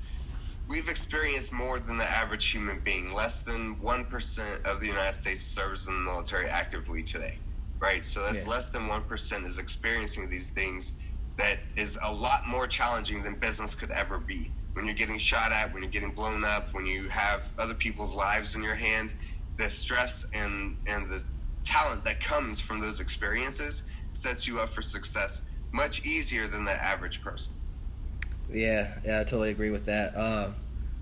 we've 0.68 0.88
experienced 0.88 1.52
more 1.52 1.80
than 1.80 1.98
the 1.98 2.08
average 2.08 2.46
human 2.48 2.80
being. 2.80 3.12
Less 3.12 3.42
than 3.42 3.76
1% 3.76 4.64
of 4.64 4.80
the 4.80 4.86
United 4.86 5.14
States 5.14 5.44
serves 5.44 5.88
in 5.88 5.94
the 5.94 6.00
military 6.00 6.48
actively 6.48 7.02
today, 7.02 7.38
right? 7.80 8.04
So 8.04 8.22
that's 8.22 8.44
Yeah. 8.44 8.50
less 8.50 8.68
than 8.68 8.86
1% 8.88 9.44
is 9.46 9.58
experiencing 9.58 10.28
these 10.28 10.50
things 10.50 10.94
that 11.36 11.58
is 11.76 11.98
a 12.02 12.12
lot 12.12 12.46
more 12.46 12.66
challenging 12.66 13.22
than 13.22 13.34
business 13.36 13.74
could 13.74 13.90
ever 13.90 14.18
be. 14.18 14.52
When 14.74 14.84
you're 14.84 14.94
getting 14.94 15.18
shot 15.18 15.50
at, 15.52 15.72
when 15.72 15.82
you're 15.82 15.90
getting 15.90 16.12
blown 16.12 16.44
up, 16.44 16.72
when 16.74 16.86
you 16.86 17.08
have 17.08 17.50
other 17.58 17.74
people's 17.74 18.14
lives 18.14 18.54
in 18.54 18.62
your 18.62 18.74
hand, 18.76 19.12
the 19.56 19.68
stress 19.70 20.26
and, 20.32 20.76
and 20.86 21.08
the 21.08 21.24
talent 21.64 22.04
that 22.04 22.22
comes 22.22 22.60
from 22.60 22.80
those 22.80 23.00
experiences 23.00 23.84
sets 24.12 24.46
you 24.46 24.60
up 24.60 24.68
for 24.68 24.82
success 24.82 25.42
much 25.72 26.04
easier 26.04 26.46
than 26.48 26.64
the 26.64 26.72
average 26.72 27.22
person. 27.22 27.54
yeah, 28.52 28.98
yeah, 29.04 29.20
I 29.20 29.24
totally 29.24 29.50
agree 29.50 29.70
with 29.70 29.86
that. 29.86 30.14
Uh, 30.16 30.50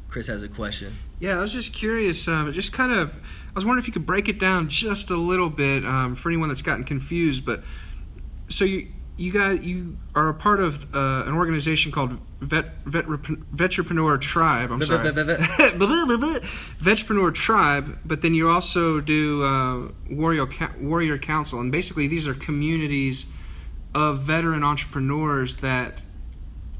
Chris 0.09 0.27
has 0.27 0.43
a 0.43 0.49
question. 0.49 0.97
Yeah, 1.21 1.39
I 1.39 1.41
was 1.41 1.53
just 1.53 1.73
curious. 1.75 2.27
Um, 2.29 2.53
just 2.53 2.73
kind 2.73 2.93
of, 2.93 3.15
I 3.15 3.55
was 3.55 3.65
wondering 3.65 3.83
if 3.83 3.87
you 3.87 3.93
could 3.93 4.07
break 4.07 4.29
it 4.29 4.39
down 4.39 4.69
just 4.69 5.11
a 5.11 5.17
little 5.17 5.51
bit 5.51 5.85
um, 5.85 6.15
for 6.15 6.31
anyone 6.31 6.49
that's 6.49 6.63
gotten 6.63 6.85
confused. 6.85 7.45
But 7.45 7.63
so 8.49 8.65
you 8.65 8.89
you 9.19 9.33
guys 9.33 9.61
you 9.65 9.99
are 10.15 10.29
a 10.29 10.35
part 10.35 10.61
of 10.61 10.95
uh, 10.95 11.25
an 11.27 11.35
organization 11.35 11.91
called 11.91 12.19
Vet 12.41 12.85
Vet 12.85 13.07
Vetrepreneur 13.07 14.21
Tribe. 14.21 14.71
I'm 14.71 14.81
sorry, 14.83 15.11
Vetrepreneur 16.81 17.35
Tribe. 17.35 17.99
But 18.05 18.23
then 18.23 18.35
you 18.35 18.49
also 18.49 19.01
do 19.01 19.43
uh, 19.43 19.89
Warrior 20.09 20.49
Warrior 20.81 21.19
Council, 21.19 21.61
and 21.61 21.73
basically 21.73 22.07
these 22.07 22.29
are 22.29 22.35
communities 22.35 23.31
of 23.95 24.21
veteran 24.21 24.63
entrepreneurs 24.63 25.57
that 25.57 26.03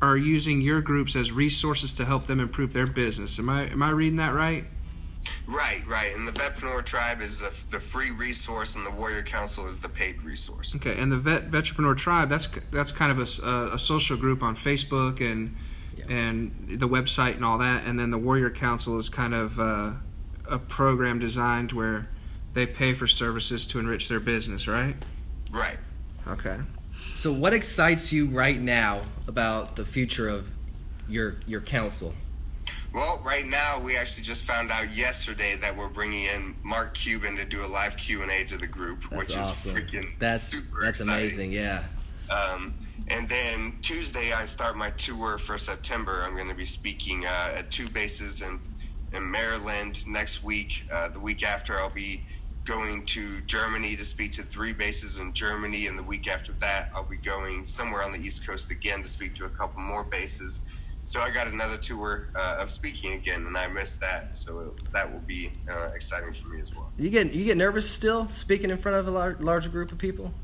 are 0.01 0.17
using 0.17 0.61
your 0.61 0.81
groups 0.81 1.17
as 1.17 1.33
resources 1.33 1.93
to 1.95 2.05
help 2.05 2.27
them 2.27 2.41
improve 2.41 2.73
their 2.73 2.87
business. 2.87 3.39
Am 3.39 3.49
I 3.49 3.69
am 3.69 3.83
I 3.83 3.91
reading 3.91 4.17
that 4.17 4.35
right? 4.35 4.65
Right, 5.47 5.87
right. 5.87 6.15
And 6.15 6.27
the 6.27 6.33
Vetpreneur 6.33 6.85
Tribe 6.85 7.21
is 7.21 7.41
the, 7.41 7.53
the 7.71 7.81
free 7.81 8.11
resource, 8.11 8.77
and 8.77 8.87
the 8.87 8.91
Warrior 8.91 9.23
Council 9.23 9.67
is 9.67 9.81
the 9.81 9.89
paid 9.89 10.23
resource. 10.23 10.75
Okay, 10.77 10.99
and 10.99 11.11
the 11.11 11.19
Vet 11.19 11.51
Vetrepreneur 11.51 11.97
Tribe 11.97 12.29
that's 12.29 12.49
that's 12.71 12.93
kind 12.93 13.13
of 13.13 13.19
a 13.19 13.79
social 13.79 14.17
group 14.17 14.43
on 14.43 14.57
Facebook 14.57 15.21
and 15.21 15.57
and 16.09 16.53
the 16.69 16.89
website 16.89 17.35
and 17.35 17.45
all 17.45 17.59
that, 17.59 17.85
and 17.85 17.99
then 17.99 18.11
the 18.11 18.19
Warrior 18.19 18.51
Council 18.51 18.99
is 18.99 19.09
kind 19.09 19.35
of 19.35 19.59
uh, 19.59 19.93
a 20.49 20.59
program 20.59 21.19
designed 21.19 21.73
where 21.73 22.09
they 22.55 22.67
pay 22.67 22.95
for 22.95 23.07
services 23.07 23.67
to 23.67 23.79
enrich 23.79 24.09
their 24.09 24.21
business, 24.21 24.67
right? 24.67 24.97
Right. 25.51 25.79
Okay. 26.27 26.59
So, 27.19 27.33
what 27.33 27.53
excites 27.53 28.13
you 28.13 28.27
right 28.27 28.61
now 28.61 29.03
about 29.27 29.75
the 29.75 29.85
future 29.85 30.29
of 30.29 30.49
your 31.09 31.35
your 31.49 31.61
council? 31.61 32.15
Well, 32.95 33.21
right 33.25 33.45
now 33.45 33.83
we 33.83 33.97
actually 33.97 34.23
just 34.23 34.45
found 34.45 34.71
out 34.71 34.95
yesterday 34.95 35.57
that 35.57 35.77
we're 35.77 35.89
bringing 35.89 36.27
in 36.27 36.55
Mark 36.63 36.95
Cuban 36.95 37.35
to 37.35 37.45
do 37.45 37.67
a 37.67 37.67
live 37.67 37.97
Q 37.97 38.23
and 38.23 38.31
A 38.31 38.45
to 38.45 38.57
the 38.57 38.69
group, 38.69 39.03
That's 39.11 39.17
which 39.17 39.37
awesome. 39.37 39.77
is 39.77 39.83
freaking 39.83 40.13
that's 40.21 40.43
super 40.43 40.85
that's 40.85 41.01
exciting. 41.01 41.25
amazing. 41.25 41.53
Yeah. 41.55 41.83
Um, 42.31 42.75
and 43.09 43.29
then 43.29 43.79
Tuesday, 43.83 44.33
I 44.33 44.47
start 44.47 44.77
my 44.77 44.91
tour 44.91 45.39
for 45.39 45.59
September. 45.59 46.23
I'm 46.23 46.37
going 46.37 46.47
to 46.47 46.55
be 46.55 46.67
speaking 46.67 47.27
uh, 47.27 47.55
at 47.57 47.73
two 47.73 47.89
bases 47.89 48.43
in, 48.43 48.61
in 49.13 49.29
Maryland 49.29 50.07
next 50.07 50.45
week. 50.45 50.85
Uh, 50.93 51.09
the 51.09 51.19
week 51.19 51.43
after, 51.45 51.81
I'll 51.81 51.91
be 51.91 52.23
going 52.69 53.07
to 53.07 53.41
Germany 53.43 53.97
to 53.97 54.05
speak 54.05 54.31
to 54.33 54.43
three 54.43 54.75
bases 54.75 55.19
in 55.19 55.33
Germany. 55.33 55.87
And 55.87 55.99
the 55.99 56.03
week 56.03 56.29
after 56.29 56.53
that, 56.55 56.91
I'll 56.95 57.03
be 57.03 57.17
going 57.17 57.65
somewhere 57.65 58.03
on 58.03 58.13
the 58.13 58.19
East 58.19 58.47
Coast 58.47 58.71
again 58.71 59.03
to 59.03 59.09
speak 59.09 59.35
to 59.37 59.47
a 59.47 59.49
couple 59.49 59.81
more 59.81 60.05
bases. 60.05 60.67
So 61.07 61.23
I 61.23 61.31
got 61.31 61.47
another 61.47 61.79
tour 61.79 62.29
uh, 62.37 62.57
of 62.59 62.69
speaking 62.69 63.15
again, 63.15 63.47
and 63.47 63.57
I 63.57 63.67
missed 63.69 64.03
that. 64.03 64.35
So 64.35 64.77
that 64.93 65.11
will 65.11 65.21
be 65.21 65.51
uh, 65.71 65.93
exciting 65.95 66.35
for 66.35 66.49
me 66.49 66.61
as 66.61 66.75
well. 66.75 66.93
You 66.99 67.09
get 67.09 67.33
you 67.33 67.47
get 67.47 67.57
nervous 67.57 67.91
still 67.91 68.29
speaking 68.29 68.69
in 68.69 68.77
front 68.77 68.99
of 68.99 69.09
a 69.09 69.11
lar- 69.11 69.39
larger 69.41 69.71
group 69.71 69.91
of 69.91 69.97
people? 69.97 70.35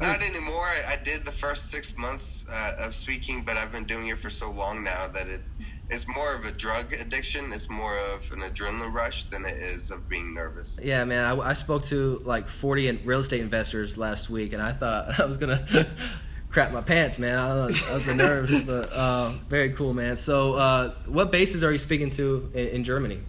Not 0.00 0.22
anymore. 0.22 0.64
I, 0.64 0.94
I 0.94 0.96
did 0.96 1.26
the 1.26 1.32
first 1.32 1.70
six 1.70 1.98
months 1.98 2.46
uh, 2.50 2.76
of 2.78 2.94
speaking, 2.94 3.44
but 3.44 3.58
I've 3.58 3.70
been 3.70 3.84
doing 3.84 4.08
it 4.08 4.18
for 4.18 4.30
so 4.30 4.50
long 4.50 4.82
now 4.82 5.08
that 5.08 5.28
it 5.28 5.42
it's 5.90 6.06
more 6.06 6.34
of 6.34 6.44
a 6.44 6.52
drug 6.52 6.92
addiction. 6.92 7.52
It's 7.52 7.68
more 7.68 7.98
of 7.98 8.30
an 8.32 8.40
adrenaline 8.40 8.92
rush 8.92 9.24
than 9.24 9.44
it 9.44 9.56
is 9.56 9.90
of 9.90 10.08
being 10.08 10.34
nervous. 10.34 10.78
Yeah, 10.82 11.04
man. 11.04 11.24
I, 11.24 11.50
I 11.50 11.52
spoke 11.52 11.84
to 11.86 12.20
like 12.24 12.48
40 12.48 13.02
real 13.04 13.20
estate 13.20 13.40
investors 13.40 13.98
last 13.98 14.30
week, 14.30 14.52
and 14.52 14.62
I 14.62 14.72
thought 14.72 15.18
I 15.20 15.24
was 15.24 15.36
gonna 15.36 15.88
crap 16.50 16.72
my 16.72 16.80
pants, 16.80 17.18
man. 17.18 17.38
I 17.38 17.66
was, 17.66 17.82
I 17.88 17.94
was 17.94 18.06
the 18.06 18.14
nerves, 18.14 18.58
but 18.64 18.92
uh, 18.92 19.32
very 19.48 19.72
cool, 19.72 19.94
man. 19.94 20.16
So, 20.16 20.54
uh, 20.54 20.94
what 21.06 21.32
bases 21.32 21.64
are 21.64 21.72
you 21.72 21.78
speaking 21.78 22.10
to 22.12 22.50
in, 22.54 22.68
in 22.68 22.84
Germany? 22.84 23.20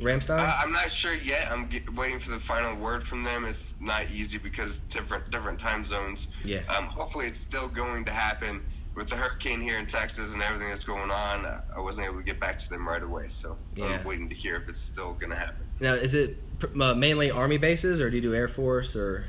Ramstein. 0.00 0.38
Uh, 0.38 0.56
I'm 0.62 0.72
not 0.72 0.92
sure 0.92 1.14
yet. 1.14 1.50
I'm 1.50 1.66
get, 1.66 1.92
waiting 1.92 2.20
for 2.20 2.30
the 2.30 2.38
final 2.38 2.76
word 2.76 3.02
from 3.02 3.24
them. 3.24 3.44
It's 3.44 3.74
not 3.80 4.10
easy 4.12 4.38
because 4.38 4.78
different 4.78 5.30
different 5.30 5.58
time 5.58 5.84
zones. 5.84 6.28
Yeah. 6.44 6.60
Um, 6.68 6.86
hopefully, 6.86 7.26
it's 7.26 7.40
still 7.40 7.68
going 7.68 8.04
to 8.04 8.12
happen. 8.12 8.64
With 8.98 9.10
the 9.10 9.14
hurricane 9.14 9.60
here 9.60 9.78
in 9.78 9.86
Texas 9.86 10.34
and 10.34 10.42
everything 10.42 10.66
that's 10.70 10.82
going 10.82 11.12
on, 11.12 11.46
I 11.74 11.78
wasn't 11.78 12.08
able 12.08 12.18
to 12.18 12.24
get 12.24 12.40
back 12.40 12.58
to 12.58 12.68
them 12.68 12.86
right 12.86 13.00
away. 13.00 13.28
So 13.28 13.56
Yeah. 13.76 13.84
I'm 13.86 14.04
waiting 14.04 14.28
to 14.28 14.34
hear 14.34 14.56
if 14.56 14.68
it's 14.68 14.80
still 14.80 15.12
going 15.12 15.30
to 15.30 15.36
happen. 15.36 15.64
now, 15.78 15.94
is 15.94 16.14
it 16.14 16.36
uh, 16.80 16.94
mainly 16.94 17.30
Army 17.30 17.58
bases, 17.58 18.00
or 18.00 18.10
do 18.10 18.16
you 18.16 18.22
do 18.22 18.34
Air 18.34 18.48
Force, 18.48 18.96
or? 18.96 19.24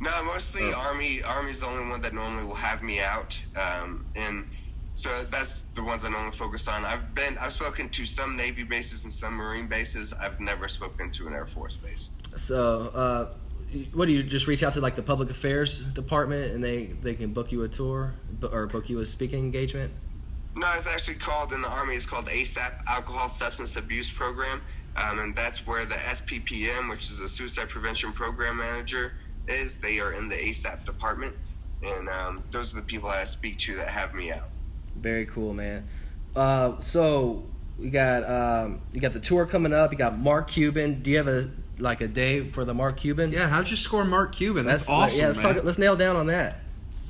No, 0.00 0.22
mostly 0.24 0.74
Oh. 0.74 0.78
Army. 0.78 1.22
Army's 1.22 1.60
the 1.60 1.66
only 1.66 1.88
one 1.90 2.02
that 2.02 2.12
normally 2.12 2.44
will 2.44 2.56
have 2.56 2.82
me 2.82 3.00
out. 3.00 3.40
Um, 3.56 4.04
and 4.14 4.50
So 4.92 5.24
that's 5.30 5.62
the 5.62 5.82
ones 5.82 6.04
I 6.04 6.10
normally 6.10 6.32
focus 6.36 6.68
on. 6.68 6.84
I've 6.84 7.14
been 7.14 7.38
I've 7.38 7.54
spoken 7.54 7.88
to 7.88 8.04
some 8.04 8.36
Navy 8.36 8.64
bases 8.64 9.04
and 9.04 9.12
some 9.12 9.32
Marine 9.32 9.66
bases. 9.66 10.12
I've 10.12 10.40
never 10.40 10.68
spoken 10.68 11.10
to 11.12 11.26
an 11.26 11.32
Air 11.32 11.46
Force 11.46 11.78
base. 11.78 12.10
So, 12.36 12.88
uh, 12.88 13.34
what 13.92 14.06
do 14.06 14.12
you 14.12 14.22
just 14.22 14.46
reach 14.46 14.62
out 14.62 14.72
to 14.74 14.80
like 14.80 14.96
the 14.96 15.02
public 15.02 15.30
affairs 15.30 15.78
department 15.78 16.52
and 16.52 16.62
they 16.62 16.86
they 16.86 17.14
can 17.14 17.32
book 17.32 17.52
you 17.52 17.62
a 17.62 17.68
tour 17.68 18.14
bu- 18.32 18.48
or 18.48 18.66
book 18.66 18.88
you 18.88 19.00
a 19.00 19.06
speaking 19.06 19.40
engagement? 19.40 19.92
No, 20.56 20.70
it's 20.76 20.88
actually 20.88 21.14
called 21.14 21.52
in 21.52 21.62
the 21.62 21.68
Army. 21.68 21.94
It's 21.94 22.06
called 22.06 22.26
ASAP, 22.26 22.84
Alcohol 22.86 23.28
Substance 23.28 23.76
Abuse 23.76 24.10
Program, 24.10 24.60
um, 24.96 25.20
and 25.20 25.36
that's 25.36 25.64
where 25.66 25.86
the 25.86 25.94
SPPM, 25.94 26.90
which 26.90 27.08
is 27.08 27.20
a 27.20 27.28
Suicide 27.28 27.68
Prevention 27.68 28.12
Program 28.12 28.56
Manager, 28.56 29.12
is. 29.46 29.78
They 29.78 30.00
are 30.00 30.12
in 30.12 30.28
the 30.28 30.34
ASAP 30.34 30.84
department, 30.84 31.36
and 31.82 32.08
um, 32.08 32.42
those 32.50 32.72
are 32.72 32.76
the 32.76 32.82
people 32.82 33.08
I 33.08 33.24
speak 33.24 33.58
to 33.60 33.76
that 33.76 33.88
have 33.88 34.12
me 34.12 34.32
out. 34.32 34.48
Very 34.96 35.26
cool, 35.26 35.54
man. 35.54 35.86
Uh, 36.34 36.80
so 36.80 37.44
we 37.78 37.90
got 37.90 38.28
um, 38.28 38.80
you 38.92 39.00
got 39.00 39.12
the 39.12 39.20
tour 39.20 39.46
coming 39.46 39.72
up. 39.72 39.92
You 39.92 39.98
got 39.98 40.18
Mark 40.18 40.48
Cuban. 40.48 41.02
Do 41.02 41.10
you 41.12 41.16
have 41.16 41.28
a 41.28 41.48
like 41.80 42.00
a 42.00 42.08
day 42.08 42.48
for 42.48 42.64
the 42.64 42.74
Mark 42.74 42.96
Cuban? 42.98 43.32
Yeah, 43.32 43.48
how'd 43.48 43.68
you 43.68 43.76
score 43.76 44.04
Mark 44.04 44.34
Cuban? 44.34 44.66
That's, 44.66 44.88
like, 44.88 44.96
uh, 44.96 45.00
awesome, 45.02 45.20
yeah, 45.20 45.26
let's 45.28 45.42
man. 45.42 45.54
talk. 45.54 45.64
Let's 45.64 45.78
nail 45.78 45.96
down 45.96 46.16
on 46.16 46.26
that. 46.26 46.60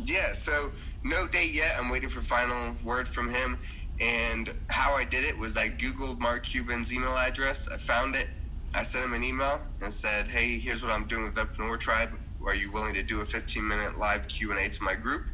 Yeah, 0.04 0.32
so 0.32 0.72
no 1.02 1.26
date 1.26 1.52
yet. 1.52 1.76
I'm 1.78 1.90
waiting 1.90 2.08
for 2.08 2.20
final 2.20 2.74
word 2.82 3.06
from 3.08 3.28
him. 3.28 3.58
And 4.00 4.54
how 4.68 4.94
I 4.94 5.04
did 5.04 5.24
it 5.24 5.36
was 5.36 5.56
I 5.56 5.68
Googled 5.68 6.18
Mark 6.18 6.46
Cuban's 6.46 6.92
email 6.92 7.16
address. 7.16 7.68
I 7.68 7.76
found 7.76 8.16
it. 8.16 8.28
I 8.74 8.82
sent 8.82 9.04
him 9.04 9.12
an 9.12 9.22
email 9.22 9.60
and 9.82 9.92
said, 9.92 10.28
"Hey, 10.28 10.58
here's 10.58 10.82
what 10.82 10.90
I'm 10.90 11.06
doing 11.06 11.24
with 11.24 11.34
Vetpreneur 11.34 11.78
Tribe. 11.78 12.18
Are 12.44 12.54
you 12.54 12.70
willing 12.70 12.94
to 12.94 13.02
do 13.02 13.20
a 13.20 13.26
15 13.26 13.66
minute 13.66 13.98
live 13.98 14.26
Q 14.28 14.52
and 14.52 14.60
A 14.60 14.68
to 14.70 14.82
my 14.82 14.94
group?" 14.94 15.26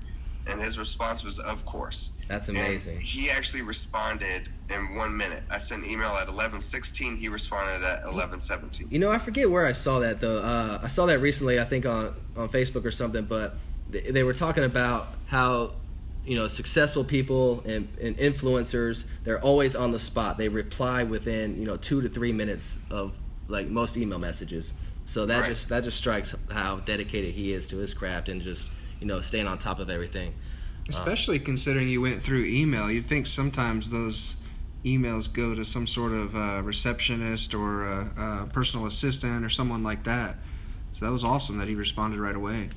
And 0.49 0.61
his 0.61 0.79
response 0.79 1.25
was, 1.25 1.39
"Of 1.41 1.65
course." 1.65 2.17
That's 2.29 2.49
And 2.49 2.57
amazing. 2.57 3.01
he 3.01 3.31
actually 3.31 3.63
responded 3.63 4.49
in 4.71 4.95
one 4.95 5.17
minute. 5.17 5.43
I 5.51 5.59
sent 5.59 5.85
an 5.85 5.91
email 5.91 6.11
at 6.11 6.29
11:16. 6.29 7.17
He 7.17 7.29
responded 7.29 7.83
at 7.85 8.05
11:17. 8.05 8.87
You 8.91 8.99
know, 9.01 9.11
I 9.11 9.19
forget 9.19 9.51
where 9.51 9.67
I 9.67 9.73
saw 9.73 9.99
that 10.01 10.21
though. 10.21 10.39
Uh, 10.39 10.79
I 10.83 10.87
saw 10.89 11.07
that 11.07 11.21
recently, 11.21 11.61
I 11.61 11.65
think 11.65 11.85
on 11.87 12.15
on 12.37 12.49
Facebook 12.49 12.85
or 12.85 12.91
something. 12.93 13.25
But 13.25 13.57
they, 13.91 14.03
they 14.11 14.23
were 14.23 14.35
talking 14.35 14.65
about 14.65 15.09
how 15.27 15.73
you 16.25 16.37
know 16.37 16.49
successful 16.49 17.05
people 17.05 17.63
and, 17.65 17.89
and 18.03 18.17
influencers 18.19 19.05
they're 19.25 19.41
always 19.41 19.75
on 19.77 19.91
the 19.93 19.99
spot. 19.99 20.39
They 20.39 20.49
reply 20.49 21.03
within 21.05 21.59
you 21.59 21.67
know 21.67 21.77
two 21.77 22.01
to 22.03 22.09
three 22.09 22.33
minutes 22.33 22.77
of 22.91 23.15
like 23.49 23.69
most 23.69 23.97
email 23.97 24.19
messages. 24.19 24.75
So 25.07 25.27
that 25.27 25.41
Right. 25.41 25.51
just 25.51 25.69
that 25.71 25.85
just 25.85 25.97
strikes 25.99 26.35
how 26.51 26.77
dedicated 26.77 27.35
he 27.35 27.53
is 27.53 27.67
to 27.69 27.77
his 27.79 27.95
craft 27.95 28.29
and 28.29 28.43
just 28.43 28.69
you 29.01 29.07
know 29.07 29.21
staying 29.21 29.47
on 29.47 29.59
top 29.59 29.79
of 29.79 29.91
everything. 29.91 30.35
Uh, 30.89 30.91
Especially 30.91 31.39
considering 31.39 31.89
you 31.89 32.01
went 32.01 32.23
through 32.23 32.45
email, 32.45 32.91
you'd 32.91 33.05
think 33.05 33.27
sometimes 33.27 33.91
those 33.91 34.37
emails 34.85 35.33
go 35.33 35.55
to 35.55 35.65
some 35.65 35.87
sort 35.87 36.13
of 36.13 36.37
uh, 36.37 36.63
receptionist 36.63 37.55
or 37.55 37.87
a, 37.87 38.45
a 38.45 38.47
personal 38.53 38.87
assistant 38.87 39.45
or 39.45 39.49
someone 39.49 39.83
like 39.83 40.05
that. 40.05 40.37
So 40.93 41.05
that 41.05 41.13
was 41.13 41.25
awesome 41.25 41.59
that 41.59 41.69
he 41.69 41.75
responded 41.75 42.21
right 42.21 42.37
away. 42.37 42.71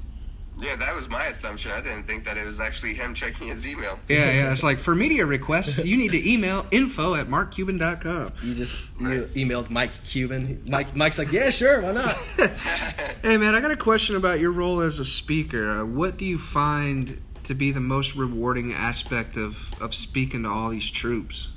Yeah, 0.59 0.75
that 0.75 0.93
was 0.93 1.07
my 1.07 1.25
assumption. 1.27 1.71
I 1.71 1.79
didn't 1.79 2.03
think 2.03 2.25
that 2.25 2.37
it 2.37 2.45
was 2.45 2.59
actually 2.59 2.93
him 2.93 3.13
checking 3.13 3.47
his 3.47 3.65
email. 3.65 3.97
Yeah, 4.09 4.31
yeah. 4.31 4.51
It's 4.51 4.63
like 4.63 4.77
for 4.77 4.93
media 4.93 5.25
requests, 5.25 5.85
you 5.85 5.95
need 5.95 6.11
to 6.11 6.29
email 6.29 6.65
info 6.71 7.15
at 7.15 7.27
markcuban.com. 7.27 8.33
You 8.43 8.55
just 8.55 8.77
you 8.99 9.29
emailed 9.35 9.69
Mike 9.69 9.91
Cuban. 10.03 10.63
Mike 10.67 10.95
Mike's 10.95 11.17
like, 11.17 11.31
yeah, 11.31 11.49
sure, 11.49 11.81
why 11.81 11.91
not? 11.91 12.15
Hey, 13.21 13.37
man, 13.37 13.53
I 13.53 13.59
got 13.59 13.71
a 13.71 13.75
question 13.75 14.15
about 14.15 14.39
your 14.39 14.51
role 14.51 14.79
as 14.79 14.97
a 14.99 15.05
speaker. 15.05 15.81
Uh, 15.81 15.85
what 15.85 16.17
do 16.17 16.23
you 16.25 16.37
find 16.37 17.21
to 17.43 17.53
be 17.53 17.71
the 17.71 17.81
most 17.81 18.15
rewarding 18.15 18.73
aspect 18.73 19.35
of, 19.35 19.73
of 19.81 19.93
speaking 19.93 20.43
to 20.43 20.49
all 20.49 20.69
these 20.69 20.89
troops? 20.89 21.49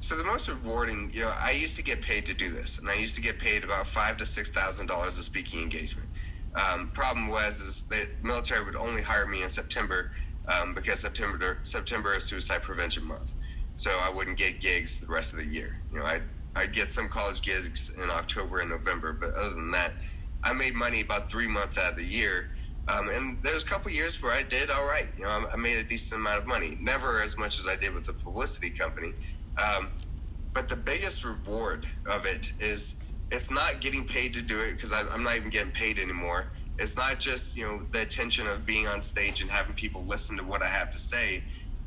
So 0.00 0.16
the 0.16 0.24
most 0.24 0.48
rewarding, 0.48 1.10
you 1.14 1.20
know, 1.20 1.32
I 1.38 1.52
used 1.52 1.76
to 1.76 1.82
get 1.82 2.02
paid 2.02 2.26
to 2.26 2.34
do 2.34 2.50
this, 2.50 2.78
and 2.78 2.90
I 2.90 2.94
used 2.94 3.14
to 3.16 3.22
get 3.22 3.38
paid 3.38 3.64
about 3.64 3.86
five 3.86 4.16
to 4.18 4.26
six 4.26 4.50
thousand 4.50 4.86
dollars 4.86 5.18
a 5.18 5.22
speaking 5.22 5.60
engagement. 5.60 6.08
Um, 6.54 6.90
problem 6.90 7.28
was 7.28 7.60
is 7.60 7.84
the 7.84 8.08
military 8.22 8.64
would 8.64 8.76
only 8.76 9.02
hire 9.02 9.26
me 9.26 9.42
in 9.42 9.48
September 9.48 10.10
um, 10.46 10.74
because 10.74 11.00
September 11.00 11.58
September 11.62 12.14
is 12.14 12.24
Suicide 12.24 12.62
Prevention 12.62 13.04
Month, 13.04 13.32
so 13.76 13.90
I 13.90 14.10
wouldn't 14.10 14.36
get 14.36 14.60
gigs 14.60 15.00
the 15.00 15.06
rest 15.06 15.32
of 15.32 15.38
the 15.38 15.46
year. 15.46 15.80
You 15.92 16.00
know, 16.00 16.04
I 16.04 16.20
I 16.54 16.66
get 16.66 16.88
some 16.90 17.08
college 17.08 17.40
gigs 17.40 17.90
in 17.96 18.10
October 18.10 18.60
and 18.60 18.68
November, 18.68 19.12
but 19.12 19.34
other 19.34 19.54
than 19.54 19.70
that, 19.70 19.92
I 20.42 20.52
made 20.52 20.74
money 20.74 21.00
about 21.00 21.30
three 21.30 21.46
months 21.46 21.78
out 21.78 21.92
of 21.92 21.96
the 21.96 22.04
year. 22.04 22.50
Um, 22.88 23.08
and 23.08 23.42
there's 23.42 23.62
a 23.62 23.66
couple 23.66 23.90
years 23.92 24.20
where 24.20 24.32
I 24.32 24.42
did 24.42 24.68
all 24.68 24.84
right. 24.84 25.06
You 25.16 25.24
know, 25.24 25.30
I 25.30 25.52
I 25.52 25.56
made 25.56 25.78
a 25.78 25.84
decent 25.84 26.20
amount 26.20 26.38
of 26.38 26.46
money. 26.46 26.76
Never 26.80 27.22
as 27.22 27.38
much 27.38 27.58
as 27.58 27.66
I 27.66 27.76
did 27.76 27.94
with 27.94 28.06
the 28.06 28.12
publicity 28.12 28.70
company. 28.70 29.14
Um, 29.56 29.88
but 30.52 30.68
the 30.68 30.76
biggest 30.76 31.24
reward 31.24 31.86
of 32.06 32.26
it 32.26 32.52
is 32.58 33.01
it's 33.32 33.50
not 33.50 33.80
getting 33.80 34.06
paid 34.06 34.34
to 34.34 34.42
do 34.42 34.60
it 34.60 34.74
because 34.74 34.92
I'm 34.92 35.22
not 35.24 35.36
even 35.36 35.48
getting 35.48 35.72
paid 35.72 35.98
anymore. 35.98 36.48
It's 36.78 36.96
not 36.96 37.18
just 37.18 37.56
you 37.56 37.66
know 37.66 37.82
the 37.90 38.02
attention 38.02 38.46
of 38.46 38.66
being 38.66 38.86
on 38.86 39.00
stage 39.00 39.40
and 39.40 39.50
having 39.50 39.74
people 39.74 40.04
listen 40.04 40.36
to 40.36 40.44
what 40.44 40.62
I 40.62 40.68
have 40.68 40.92
to 40.92 40.98
say. 40.98 41.42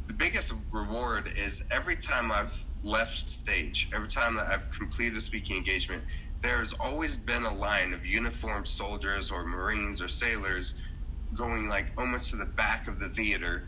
The 0.07 0.13
biggest 0.13 0.53
reward 0.71 1.31
is 1.35 1.63
every 1.69 1.97
time 1.97 2.31
I've 2.31 2.65
left 2.83 3.29
stage, 3.29 3.89
every 3.93 4.07
time 4.07 4.35
that 4.37 4.47
I've 4.47 4.71
completed 4.71 5.17
a 5.17 5.21
speaking 5.21 5.57
engagement, 5.57 6.03
there's 6.41 6.73
always 6.73 7.15
been 7.15 7.43
a 7.43 7.53
line 7.53 7.93
of 7.93 8.05
uniformed 8.05 8.67
soldiers 8.67 9.31
or 9.31 9.45
Marines 9.45 10.01
or 10.01 10.07
sailors 10.07 10.79
going 11.35 11.69
like 11.69 11.91
almost 11.97 12.31
to 12.31 12.37
the 12.37 12.45
back 12.45 12.87
of 12.87 12.99
the 12.99 13.09
theater, 13.09 13.67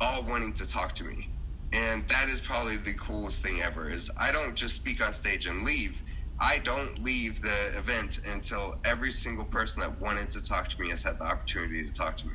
all 0.00 0.22
wanting 0.22 0.52
to 0.54 0.68
talk 0.68 0.94
to 0.94 1.04
me 1.04 1.28
and 1.72 2.06
that 2.08 2.28
is 2.28 2.40
probably 2.40 2.76
the 2.76 2.92
coolest 2.94 3.42
thing 3.42 3.60
ever 3.60 3.90
is 3.90 4.10
i 4.16 4.30
don't 4.30 4.54
just 4.54 4.74
speak 4.74 5.04
on 5.04 5.12
stage 5.12 5.46
and 5.46 5.64
leave 5.64 6.04
i 6.38 6.58
don't 6.58 7.02
leave 7.02 7.40
the 7.42 7.76
event 7.76 8.20
until 8.26 8.76
every 8.84 9.10
single 9.10 9.44
person 9.44 9.80
that 9.80 10.00
wanted 10.00 10.28
to 10.30 10.42
talk 10.42 10.68
to 10.68 10.80
me 10.80 10.88
has 10.90 11.02
had 11.02 11.18
the 11.18 11.24
opportunity 11.24 11.84
to 11.84 11.90
talk 11.90 12.16
to 12.16 12.26
me 12.26 12.34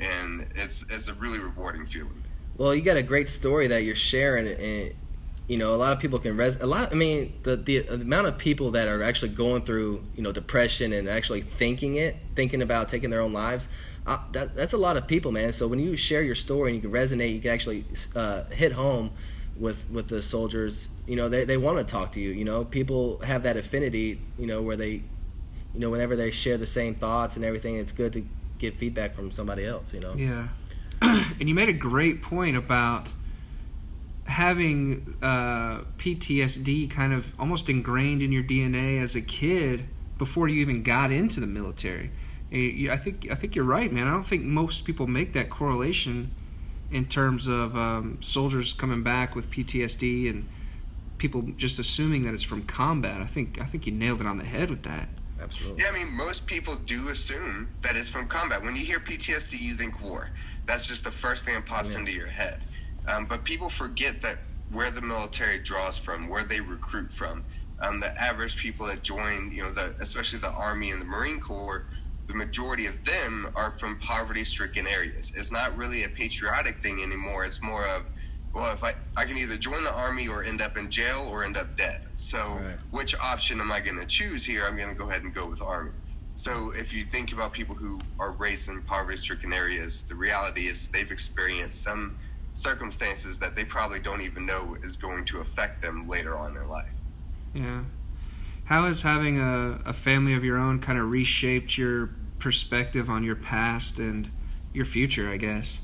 and 0.00 0.46
it's 0.54 0.84
it's 0.90 1.08
a 1.08 1.14
really 1.14 1.38
rewarding 1.38 1.86
feeling 1.86 2.22
Well, 2.56 2.74
you 2.74 2.82
got 2.82 2.96
a 2.96 3.02
great 3.04 3.28
story 3.28 3.68
that 3.68 3.84
you're 3.84 3.94
sharing, 3.94 4.48
and 4.48 4.92
you 5.46 5.56
know 5.56 5.74
a 5.74 5.78
lot 5.78 5.92
of 5.92 6.00
people 6.00 6.18
can 6.18 6.36
res. 6.36 6.60
A 6.60 6.66
lot. 6.66 6.90
I 6.90 6.96
mean, 6.96 7.38
the 7.44 7.56
the 7.56 7.86
amount 7.86 8.26
of 8.26 8.36
people 8.36 8.72
that 8.72 8.88
are 8.88 9.02
actually 9.02 9.30
going 9.30 9.62
through 9.64 10.02
you 10.16 10.22
know 10.24 10.32
depression 10.32 10.92
and 10.92 11.08
actually 11.08 11.42
thinking 11.42 11.96
it, 11.96 12.16
thinking 12.34 12.60
about 12.60 12.88
taking 12.88 13.10
their 13.10 13.20
own 13.20 13.32
lives. 13.32 13.68
Uh, 14.08 14.18
that, 14.32 14.56
that's 14.56 14.72
a 14.72 14.76
lot 14.76 14.96
of 14.96 15.06
people, 15.06 15.30
man. 15.30 15.52
So 15.52 15.68
when 15.68 15.78
you 15.78 15.94
share 15.94 16.22
your 16.22 16.34
story 16.34 16.72
and 16.72 16.82
you 16.82 16.90
can 16.90 16.90
resonate, 16.90 17.34
you 17.34 17.40
can 17.40 17.52
actually 17.52 17.84
uh, 18.16 18.44
hit 18.44 18.72
home 18.72 19.12
with 19.58 19.88
with 19.90 20.08
the 20.08 20.22
soldiers. 20.22 20.88
You 21.06 21.16
know, 21.16 21.28
they 21.28 21.44
they 21.44 21.56
want 21.56 21.78
to 21.78 21.84
talk 21.84 22.12
to 22.12 22.20
you. 22.20 22.30
You 22.30 22.44
know, 22.44 22.64
people 22.64 23.18
have 23.18 23.42
that 23.42 23.56
affinity. 23.56 24.20
You 24.38 24.46
know, 24.46 24.62
where 24.62 24.76
they, 24.76 25.02
you 25.74 25.80
know, 25.80 25.90
whenever 25.90 26.16
they 26.16 26.30
share 26.30 26.56
the 26.56 26.66
same 26.66 26.94
thoughts 26.94 27.36
and 27.36 27.44
everything, 27.44 27.76
it's 27.76 27.92
good 27.92 28.12
to 28.14 28.26
get 28.58 28.76
feedback 28.76 29.14
from 29.14 29.30
somebody 29.30 29.64
else. 29.66 29.92
You 29.92 30.00
know. 30.00 30.14
Yeah. 30.14 30.48
and 31.02 31.48
you 31.48 31.54
made 31.54 31.68
a 31.68 31.74
great 31.74 32.22
point 32.22 32.56
about 32.56 33.10
having 34.24 35.16
uh, 35.22 35.80
PTSD 35.98 36.90
kind 36.90 37.12
of 37.12 37.32
almost 37.40 37.68
ingrained 37.68 38.22
in 38.22 38.30
your 38.30 38.42
DNA 38.42 39.02
as 39.02 39.14
a 39.14 39.22
kid 39.22 39.86
before 40.18 40.48
you 40.48 40.60
even 40.60 40.82
got 40.82 41.10
into 41.10 41.40
the 41.40 41.46
military. 41.46 42.10
I 42.52 42.96
think 42.96 43.28
I 43.30 43.34
think 43.34 43.54
you're 43.54 43.64
right, 43.64 43.92
man. 43.92 44.06
I 44.06 44.10
don't 44.10 44.26
think 44.26 44.42
most 44.42 44.84
people 44.84 45.06
make 45.06 45.34
that 45.34 45.50
correlation 45.50 46.30
in 46.90 47.06
terms 47.06 47.46
of 47.46 47.76
um, 47.76 48.18
soldiers 48.20 48.72
coming 48.72 49.02
back 49.02 49.34
with 49.34 49.50
PTSD 49.50 50.30
and 50.30 50.48
people 51.18 51.42
just 51.56 51.78
assuming 51.78 52.24
that 52.24 52.34
it's 52.34 52.42
from 52.42 52.62
combat. 52.62 53.20
I 53.20 53.26
think 53.26 53.60
I 53.60 53.64
think 53.64 53.86
you 53.86 53.92
nailed 53.92 54.20
it 54.20 54.26
on 54.26 54.38
the 54.38 54.44
head 54.44 54.70
with 54.70 54.84
that. 54.84 55.08
Absolutely. 55.40 55.82
yeah 55.82 55.90
i 55.90 55.92
mean 55.92 56.10
most 56.10 56.46
people 56.46 56.74
do 56.74 57.10
assume 57.10 57.68
that 57.82 57.96
it's 57.96 58.08
from 58.08 58.26
combat 58.26 58.62
when 58.62 58.74
you 58.74 58.84
hear 58.84 58.98
ptsd 58.98 59.58
you 59.60 59.74
think 59.74 60.02
war 60.02 60.30
that's 60.66 60.88
just 60.88 61.04
the 61.04 61.10
first 61.10 61.44
thing 61.44 61.54
that 61.54 61.64
pops 61.64 61.94
into 61.94 62.10
your 62.10 62.26
head 62.26 62.60
um, 63.06 63.26
but 63.26 63.44
people 63.44 63.68
forget 63.68 64.20
that 64.20 64.38
where 64.70 64.90
the 64.90 65.00
military 65.00 65.58
draws 65.58 65.96
from 65.96 66.28
where 66.28 66.42
they 66.42 66.60
recruit 66.60 67.12
from 67.12 67.44
um, 67.80 68.00
the 68.00 68.20
average 68.20 68.56
people 68.56 68.86
that 68.86 69.02
join 69.02 69.52
you 69.52 69.62
know 69.62 69.70
the 69.70 69.94
especially 70.00 70.40
the 70.40 70.50
army 70.50 70.90
and 70.90 71.00
the 71.00 71.06
marine 71.06 71.38
corps 71.40 71.86
the 72.28 72.34
majority 72.34 72.86
of 72.86 73.04
them 73.04 73.50
are 73.56 73.70
from 73.70 73.98
poverty 73.98 74.44
stricken 74.44 74.86
areas. 74.86 75.32
It's 75.34 75.50
not 75.50 75.76
really 75.76 76.04
a 76.04 76.08
patriotic 76.08 76.76
thing 76.76 77.02
anymore. 77.02 77.44
It's 77.44 77.60
more 77.62 77.86
of 77.88 78.10
well 78.54 78.72
if 78.72 78.82
i 78.82 78.94
i 79.16 79.24
can 79.24 79.36
either 79.36 79.56
join 79.58 79.84
the 79.84 79.92
army 79.92 80.26
or 80.26 80.42
end 80.42 80.62
up 80.62 80.76
in 80.76 80.90
jail 80.90 81.26
or 81.30 81.42
end 81.44 81.56
up 81.56 81.76
dead. 81.76 82.02
So 82.16 82.38
Right. 82.38 82.76
which 82.90 83.14
option 83.18 83.60
am 83.60 83.72
i 83.72 83.80
going 83.80 83.98
to 83.98 84.06
choose 84.06 84.44
here? 84.44 84.64
I'm 84.66 84.76
going 84.76 84.90
to 84.90 84.94
go 84.94 85.08
ahead 85.10 85.22
and 85.22 85.34
go 85.34 85.48
with 85.48 85.60
army. 85.62 85.92
So 86.36 86.70
if 86.76 86.92
you 86.94 87.04
think 87.04 87.32
about 87.32 87.52
people 87.52 87.74
who 87.74 87.98
are 88.20 88.30
raised 88.30 88.68
in 88.70 88.82
poverty 88.82 89.16
stricken 89.16 89.52
areas 89.52 90.02
the 90.04 90.14
reality 90.14 90.66
is 90.68 90.88
they've 90.88 91.10
experienced 91.10 91.82
some 91.82 92.16
circumstances 92.54 93.38
that 93.38 93.54
they 93.54 93.64
probably 93.64 94.00
don't 94.00 94.20
even 94.20 94.44
know 94.44 94.76
is 94.82 94.96
going 94.96 95.24
to 95.26 95.38
affect 95.38 95.80
them 95.80 96.08
later 96.08 96.36
on 96.36 96.48
in 96.48 96.54
their 96.54 96.66
life. 96.66 96.90
Yeah. 97.54 97.82
How 98.64 98.84
has 98.86 99.00
having 99.02 99.38
a, 99.38 99.80
a 99.86 99.92
family 99.94 100.34
of 100.34 100.44
your 100.44 100.58
own 100.58 100.80
kind 100.80 100.98
of 100.98 101.08
reshaped 101.10 101.78
your 101.78 102.10
perspective 102.38 103.08
on 103.10 103.24
your 103.24 103.36
past 103.36 103.98
and 103.98 104.30
your 104.72 104.84
future, 104.86 105.30
I 105.30 105.36
guess? 105.36 105.80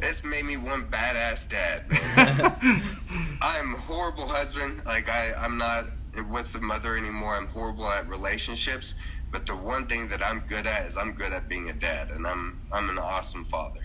it's 0.00 0.24
made 0.24 0.44
me 0.44 0.56
one 0.56 0.84
badass 0.90 1.48
dad. 1.48 1.84
I'm 3.42 3.74
a 3.74 3.78
horrible 3.78 4.26
husband. 4.28 4.82
Like 4.86 5.08
I, 5.10 5.32
I'm 5.34 5.58
not 5.58 5.86
with 6.28 6.52
the 6.52 6.60
mother 6.60 6.96
anymore. 6.96 7.36
I'm 7.36 7.46
horrible 7.46 7.86
at 7.88 8.08
relationships. 8.08 8.94
But 9.30 9.46
the 9.46 9.54
one 9.56 9.86
thing 9.86 10.08
that 10.08 10.24
I'm 10.24 10.40
good 10.40 10.66
at 10.66 10.86
is 10.86 10.96
I'm 10.96 11.12
good 11.12 11.32
at 11.32 11.48
being 11.48 11.68
a 11.70 11.72
dad, 11.72 12.10
and 12.10 12.26
I'm 12.26 12.62
I'm 12.72 12.90
an 12.90 12.98
awesome 12.98 13.44
father. 13.44 13.80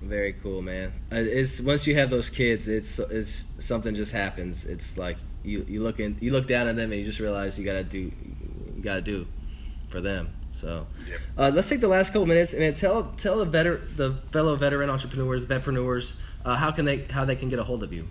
Very 0.00 0.34
cool, 0.34 0.62
man. 0.62 0.92
Uh, 1.10 1.16
It's 1.16 1.60
once 1.60 1.86
you 1.86 1.94
have 1.96 2.10
those 2.10 2.30
kids, 2.30 2.68
it's 2.68 2.98
it's 2.98 3.46
something 3.58 3.94
just 3.94 4.12
happens. 4.12 4.64
It's 4.64 4.96
like 4.96 5.18
you 5.42 5.64
you 5.68 5.82
look 5.82 5.98
in 5.98 6.16
you 6.20 6.30
look 6.32 6.46
down 6.46 6.68
at 6.68 6.76
them 6.76 6.92
and 6.92 7.00
you 7.00 7.06
just 7.06 7.18
realize 7.18 7.58
you 7.58 7.64
gotta 7.64 7.82
do 7.84 7.98
you 8.76 8.82
gotta 8.82 9.02
do 9.02 9.26
for 9.88 10.00
them. 10.00 10.32
So 10.60 10.86
Yep. 11.08 11.20
uh, 11.38 11.50
let's 11.54 11.68
take 11.68 11.80
the 11.80 11.88
last 11.88 12.12
couple 12.12 12.26
minutes 12.26 12.52
and 12.52 12.76
tell 12.76 13.12
tell 13.16 13.44
the 13.44 13.46
veter 13.46 13.80
the 13.96 14.14
fellow 14.32 14.56
veteran 14.56 14.90
entrepreneurs, 14.90 15.46
vetpreneurs, 15.46 16.14
uh, 16.44 16.56
how 16.56 16.70
can 16.72 16.84
they 16.84 17.04
how 17.10 17.24
they 17.24 17.36
can 17.36 17.48
get 17.48 17.58
a 17.58 17.64
hold 17.64 17.82
of 17.82 17.92
you. 17.92 18.08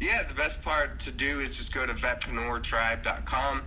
Yeah, 0.00 0.22
the 0.24 0.34
best 0.34 0.62
part 0.62 1.00
to 1.00 1.10
do 1.10 1.40
is 1.40 1.56
just 1.56 1.72
go 1.72 1.86
to 1.86 1.94
vetpreneurtribe.com. 1.94 3.62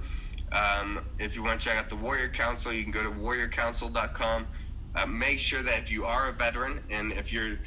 Um, 0.51 1.05
if 1.19 1.35
you 1.35 1.43
want 1.43 1.59
to 1.59 1.65
check 1.67 1.77
out 1.77 1.89
the 1.89 1.95
Warrior 1.95 2.29
Council, 2.29 2.71
you 2.71 2.83
can 2.83 2.91
go 2.91 3.03
to 3.03 3.09
warriorcouncil.com. 3.09 4.47
Uh, 4.95 5.05
make 5.05 5.39
sure 5.39 5.61
that 5.61 5.79
if 5.79 5.91
you 5.91 6.05
are 6.05 6.29
a 6.29 6.31
veteran 6.31 6.83
and 6.89 7.11
if 7.11 7.33
you're 7.33 7.57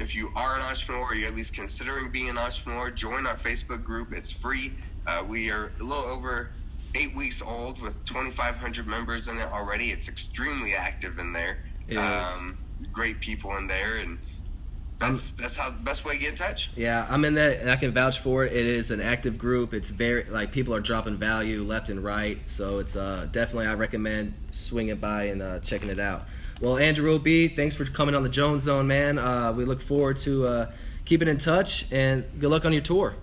if 0.00 0.14
you 0.14 0.30
are 0.34 0.56
an 0.56 0.62
entrepreneur 0.62 1.02
or 1.02 1.14
you're 1.14 1.28
at 1.28 1.36
least 1.36 1.54
considering 1.54 2.10
being 2.10 2.28
an 2.28 2.36
entrepreneur, 2.38 2.90
join 2.90 3.26
our 3.26 3.36
Facebook 3.36 3.84
group. 3.84 4.12
It's 4.12 4.32
free. 4.32 4.72
Uh, 5.06 5.22
we 5.26 5.50
are 5.50 5.70
a 5.78 5.82
little 5.82 6.02
over 6.04 6.50
eight 6.94 7.14
weeks 7.14 7.42
old 7.42 7.80
with 7.80 8.04
2,500 8.04 8.86
members 8.86 9.28
in 9.28 9.38
it 9.38 9.48
already. 9.48 9.90
It's 9.90 10.08
extremely 10.08 10.74
active 10.74 11.18
in 11.18 11.32
there. 11.32 11.64
It 11.88 11.96
is. 11.96 11.98
Um, 11.98 12.58
great 12.92 13.20
people 13.20 13.56
in 13.56 13.66
there, 13.66 13.96
and 13.96 14.18
that's 14.98 15.32
that's 15.32 15.56
how 15.56 15.70
best 15.70 16.04
way 16.04 16.14
to 16.14 16.20
get 16.20 16.30
in 16.30 16.36
touch. 16.36 16.70
Yeah, 16.76 17.06
I'm 17.08 17.24
in 17.24 17.34
that, 17.34 17.60
and 17.60 17.70
I 17.70 17.76
can 17.76 17.92
vouch 17.92 18.20
for 18.20 18.44
it. 18.44 18.52
It 18.52 18.66
is 18.66 18.90
an 18.90 19.00
active 19.00 19.38
group. 19.38 19.74
It's 19.74 19.90
very 19.90 20.24
like 20.24 20.52
people 20.52 20.74
are 20.74 20.80
dropping 20.80 21.16
value 21.16 21.62
left 21.62 21.88
and 21.88 22.02
right, 22.02 22.38
so 22.46 22.78
it's 22.78 22.96
uh, 22.96 23.28
definitely 23.30 23.66
I 23.66 23.74
recommend 23.74 24.34
swinging 24.50 24.96
by 24.96 25.24
and 25.24 25.42
uh, 25.42 25.60
checking 25.60 25.88
it 25.88 26.00
out. 26.00 26.26
Well, 26.60 26.78
Andrew 26.78 27.18
B, 27.18 27.48
thanks 27.48 27.74
for 27.74 27.84
coming 27.84 28.14
on 28.14 28.22
the 28.22 28.28
Jones 28.28 28.62
Zone, 28.62 28.86
man. 28.86 29.18
Uh, 29.18 29.52
we 29.52 29.64
look 29.64 29.82
forward 29.82 30.16
to 30.18 30.46
uh, 30.46 30.72
keeping 31.04 31.28
in 31.28 31.38
touch, 31.38 31.86
and 31.90 32.24
good 32.38 32.50
luck 32.50 32.64
on 32.64 32.72
your 32.72 32.82
tour. 32.82 33.14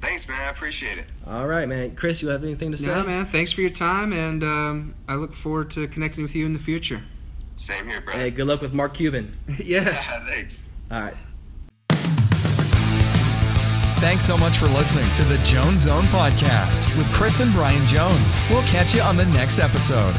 Thanks, 0.00 0.28
man. 0.28 0.40
I 0.40 0.50
appreciate 0.50 0.98
it. 0.98 1.06
All 1.26 1.46
right, 1.46 1.66
man. 1.68 1.96
Chris, 1.96 2.20
you 2.20 2.28
have 2.28 2.42
anything 2.44 2.72
to 2.72 2.78
say? 2.78 2.90
Yeah, 2.90 3.02
man. 3.02 3.26
Thanks 3.26 3.52
for 3.52 3.62
your 3.62 3.70
time, 3.70 4.12
and 4.12 4.44
um, 4.44 4.94
I 5.08 5.14
look 5.14 5.34
forward 5.34 5.70
to 5.72 5.88
connecting 5.88 6.22
with 6.22 6.34
you 6.34 6.44
in 6.46 6.52
the 6.52 6.58
future. 6.58 7.02
Same 7.56 7.86
here, 7.86 8.00
brother. 8.00 8.18
Hey, 8.18 8.30
good 8.30 8.46
luck 8.46 8.60
with 8.60 8.72
Mark 8.72 8.94
Cuban. 8.94 9.36
yeah. 9.58 10.24
Thanks. 10.26 10.68
All 10.90 11.00
right. 11.00 11.14
Thanks 14.04 14.26
so 14.26 14.36
much 14.36 14.58
for 14.58 14.68
listening 14.68 15.12
to 15.14 15.24
the 15.24 15.38
Jones 15.38 15.82
Zone 15.82 16.04
Podcast 16.04 16.94
with 16.98 17.10
Chris 17.12 17.40
and 17.40 17.52
Brian 17.54 17.86
Jones. 17.86 18.42
We'll 18.50 18.62
catch 18.64 18.94
you 18.94 19.00
on 19.00 19.16
the 19.16 19.24
next 19.24 19.58
episode. 19.58 20.14